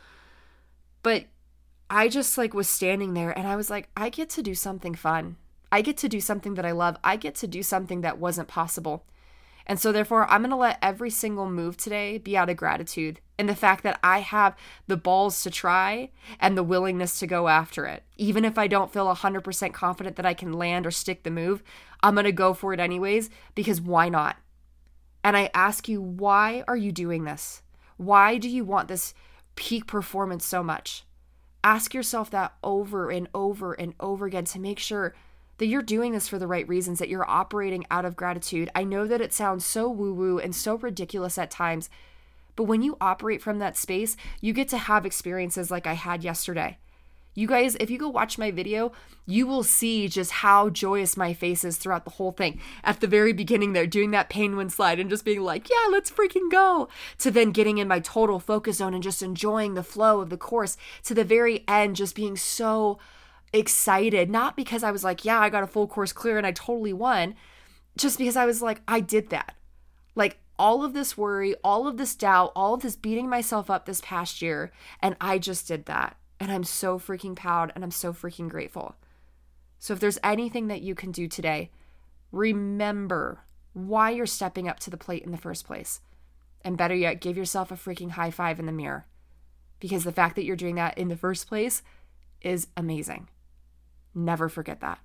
But 1.03 1.25
I 1.89 2.09
just 2.09 2.37
like 2.37 2.53
was 2.53 2.69
standing 2.69 3.15
there 3.15 3.31
and 3.31 3.49
I 3.49 3.57
was 3.57 3.71
like, 3.71 3.89
I 3.97 4.11
get 4.11 4.29
to 4.31 4.43
do 4.43 4.55
something 4.55 4.95
fun. 4.95 5.37
I 5.71 5.83
get 5.83 5.97
to 5.99 6.09
do 6.09 6.21
something 6.21 6.55
that 6.55 6.67
I 6.67 6.73
love. 6.73 6.97
I 7.05 7.17
get 7.17 7.35
to 7.37 7.47
do 7.47 7.63
something 7.63 8.01
that 8.01 8.19
wasn't 8.19 8.49
possible. 8.49 9.05
And 9.67 9.79
so, 9.79 9.93
therefore, 9.93 10.27
I'm 10.31 10.41
going 10.41 10.51
to 10.51 10.57
let 10.57 10.79
every 10.81 11.11
single 11.11 11.49
move 11.49 11.77
today 11.77 12.17
be 12.17 12.37
out 12.37 12.49
of 12.49 12.57
gratitude 12.57 13.21
and 13.39 13.49
the 13.49 13.55
fact 13.55 13.85
that 13.85 14.01
I 14.03 14.21
have 14.21 14.57
the 14.87 14.97
balls 14.97 15.43
to 15.43 15.51
try 15.51 16.11
and 16.41 16.57
the 16.57 16.63
willingness 16.63 17.19
to 17.19 17.27
go 17.27 17.49
after 17.49 17.85
it. 17.85 18.03
Even 18.17 18.47
if 18.47 18.57
I 18.57 18.67
don't 18.67 18.93
feel 18.93 19.15
100% 19.15 19.73
confident 19.75 20.17
that 20.17 20.25
I 20.25 20.33
can 20.33 20.55
land 20.55 20.87
or 20.87 20.91
stick 20.91 21.23
the 21.23 21.31
move, 21.31 21.63
I'm 22.03 22.15
going 22.15 22.25
to 22.25 22.33
go 22.33 22.55
for 22.55 22.73
it 22.73 22.81
anyways 22.81 23.29
because 23.55 23.81
why 23.81 24.09
not? 24.09 24.37
And 25.23 25.37
I 25.37 25.51
ask 25.53 25.87
you, 25.87 26.01
why 26.01 26.65
are 26.67 26.77
you 26.77 26.91
doing 26.91 27.25
this? 27.25 27.63
Why 27.99 28.39
do 28.39 28.49
you 28.49 28.65
want 28.65 28.89
this 28.89 29.13
peak 29.55 29.87
performance 29.87 30.47
so 30.47 30.63
much? 30.63 31.05
Ask 31.63 31.93
yourself 31.93 32.31
that 32.31 32.55
over 32.65 33.11
and 33.11 33.29
over 33.35 33.75
and 33.75 33.95
over 34.01 34.27
again 34.27 34.45
to 34.47 34.61
make 34.61 34.79
sure 34.79 35.15
that 35.59 35.67
you're 35.67 35.83
doing 35.83 36.13
this 36.13 36.29
for 36.29 36.39
the 36.39 36.47
right 36.47 36.69
reasons, 36.69 36.99
that 36.99 37.09
you're 37.09 37.29
operating 37.29 37.85
out 37.91 38.05
of 38.05 38.17
gratitude. 38.17 38.71
I 38.75 38.85
know 38.85 39.07
that 39.07 39.21
it 39.21 39.33
sounds 39.33 39.65
so 39.65 39.89
woo 39.89 40.15
woo 40.15 40.39
and 40.39 40.55
so 40.55 40.77
ridiculous 40.77 41.37
at 41.39 41.51
times, 41.51 41.91
but 42.57 42.65
when 42.65 42.83
you 42.83 42.97
operate 43.01 43.43
from 43.43 43.59
that 43.59 43.77
space, 43.77 44.17
you 44.41 44.53
get 44.53 44.69
to 44.69 44.79
have 44.79 45.07
experiences 45.07 45.71
like 45.71 45.87
I 45.87 45.93
had 45.93 46.25
yesterday. 46.25 46.79
You 47.39 47.47
guys, 47.47 47.77
if 47.77 47.89
you 47.89 47.99
go 47.99 48.09
watch 48.09 48.37
my 48.37 48.51
video, 48.51 48.91
you 49.25 49.47
will 49.47 49.63
see 49.63 50.09
just 50.09 50.33
how 50.33 50.71
joyous 50.71 51.17
my 51.17 51.35
face 51.35 51.63
is 51.63 51.77
throughout 51.77 52.05
the 52.05 52.11
whole 52.11 52.33
thing. 52.33 52.61
At 52.83 52.99
the 52.99 53.07
very 53.07 53.33
beginning, 53.33 53.75
there, 53.75 53.87
doing 53.87 54.11
that 54.11 54.29
penguin 54.29 54.71
slide 54.71 54.99
and 54.99 55.09
just 55.09 55.25
being 55.25 55.43
like, 55.43 55.71
yeah, 55.71 55.89
let's 55.89 56.11
freaking 56.11 56.51
go. 56.51 56.89
To 57.19 57.31
then 57.31 57.53
getting 57.53 57.79
in 57.79 57.87
my 57.87 58.01
total 58.01 58.41
focus 58.41 58.79
zone 58.79 58.93
and 58.93 59.05
just 59.05 59.23
enjoying 59.23 59.75
the 59.75 59.85
flow 59.85 60.21
of 60.21 60.31
the 60.31 60.37
course. 60.37 60.77
To 61.05 61.15
the 61.15 61.23
very 61.23 61.63
end, 61.69 61.95
just 61.95 62.17
being 62.17 62.37
so 62.37 62.99
excited. 63.53 64.31
Not 64.31 64.57
because 64.57 64.83
I 64.83 64.91
was 64.91 65.05
like, 65.05 65.25
yeah, 65.25 65.41
I 65.41 65.49
got 65.49 65.63
a 65.63 65.69
full 65.69 65.87
course 65.87 66.13
clear 66.13 66.39
and 66.39 66.47
I 66.47 66.53
totally 66.53 66.93
won, 66.93 67.35
just 67.97 68.19
because 68.19 68.37
I 68.37 68.47
was 68.47 68.63
like, 68.63 68.81
I 68.87 69.01
did 69.01 69.31
that. 69.31 69.57
Like, 70.15 70.39
all 70.59 70.85
of 70.85 70.93
this 70.93 71.17
worry, 71.17 71.55
all 71.63 71.87
of 71.87 71.97
this 71.97 72.17
doubt, 72.17 72.51
all 72.57 72.75
of 72.75 72.83
this 72.83 72.97
beating 72.97 73.29
myself 73.29 73.71
up 73.71 73.87
this 73.87 74.01
past 74.01 74.43
year, 74.43 74.73
and 75.01 75.17
I 75.21 75.39
just 75.39 75.69
did 75.69 75.87
that. 75.87 76.17
And 76.41 76.51
I'm 76.51 76.65
so 76.65 76.99
freaking 76.99 77.37
proud 77.37 77.73
and 77.75 77.85
I'm 77.85 77.91
so 77.91 78.13
freaking 78.13 78.49
grateful. 78.49 78.97
So 79.79 79.93
if 79.93 80.01
there's 80.01 80.19
anything 80.23 80.69
that 80.69 80.83
you 80.83 80.95
can 80.95 81.13
do 81.13 81.29
today, 81.29 81.71
remember 82.33 83.45
why 83.73 84.11
you're 84.11 84.27
stepping 84.27 84.69
up 84.69 84.81
to 84.81 84.91
the 84.91 84.97
plate 84.97 85.23
in 85.23 85.31
the 85.31 85.37
first 85.37 85.67
place. 85.67 86.01
And 86.63 86.77
better 86.77 86.95
yet, 86.95 87.21
give 87.21 87.37
yourself 87.37 87.71
a 87.71 87.77
freaking 87.77 88.11
high 88.11 88.31
five 88.31 88.59
in 88.59 88.67
the 88.67 88.73
mirror. 88.73 89.07
Because 89.81 90.03
the 90.03 90.13
fact 90.13 90.35
that 90.37 90.45
you're 90.45 90.57
doing 90.57 90.75
that 90.75 90.99
in 90.99 91.09
the 91.09 91.17
first 91.17 91.47
place 91.47 91.83
is 92.41 92.67
amazing. 92.77 93.29
Never 94.15 94.49
forget 94.49 94.81
that. 94.81 94.99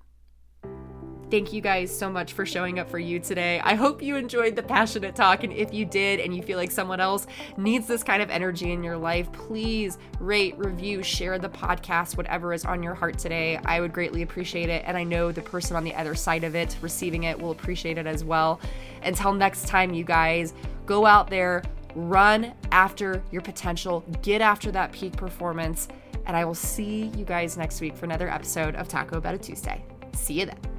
Thank 1.30 1.52
you 1.52 1.60
guys 1.60 1.96
so 1.96 2.10
much 2.10 2.34
for 2.34 2.46
showing 2.46 2.78
up 2.78 2.88
for 2.88 2.98
you 2.98 3.18
today. 3.18 3.58
I 3.64 3.74
hope 3.74 4.02
you 4.02 4.14
enjoyed 4.16 4.54
the 4.54 4.62
passionate 4.62 5.16
talk. 5.16 5.42
And 5.42 5.52
if 5.52 5.72
you 5.72 5.84
did, 5.84 6.20
and 6.20 6.36
you 6.36 6.42
feel 6.42 6.58
like 6.58 6.70
someone 6.70 7.00
else 7.00 7.26
needs 7.56 7.88
this 7.88 8.04
kind 8.04 8.22
of 8.22 8.30
energy 8.30 8.72
in 8.72 8.84
your 8.84 8.96
life, 8.96 9.32
please 9.32 9.98
rate, 10.20 10.56
review, 10.58 11.02
share 11.02 11.38
the 11.38 11.48
podcast, 11.48 12.16
whatever 12.16 12.52
is 12.52 12.64
on 12.64 12.82
your 12.82 12.94
heart 12.94 13.18
today. 13.18 13.58
I 13.64 13.80
would 13.80 13.92
greatly 13.92 14.22
appreciate 14.22 14.68
it. 14.68 14.84
And 14.86 14.96
I 14.96 15.02
know 15.02 15.32
the 15.32 15.42
person 15.42 15.76
on 15.76 15.82
the 15.82 15.94
other 15.94 16.14
side 16.14 16.44
of 16.44 16.54
it 16.54 16.76
receiving 16.82 17.24
it 17.24 17.40
will 17.40 17.50
appreciate 17.50 17.98
it 17.98 18.06
as 18.06 18.22
well. 18.22 18.60
Until 19.02 19.32
next 19.32 19.66
time, 19.66 19.92
you 19.92 20.04
guys, 20.04 20.54
go 20.86 21.04
out 21.04 21.30
there, 21.30 21.62
run 21.96 22.52
after 22.70 23.22
your 23.32 23.42
potential, 23.42 24.04
get 24.22 24.40
after 24.40 24.70
that 24.72 24.92
peak 24.92 25.16
performance. 25.16 25.88
And 26.26 26.36
I 26.36 26.44
will 26.44 26.54
see 26.54 27.10
you 27.16 27.24
guys 27.24 27.56
next 27.56 27.80
week 27.80 27.96
for 27.96 28.04
another 28.06 28.28
episode 28.28 28.74
of 28.76 28.88
Taco 28.88 29.20
Betta 29.20 29.38
Tuesday. 29.38 29.84
See 30.12 30.34
you 30.34 30.46
then. 30.46 30.73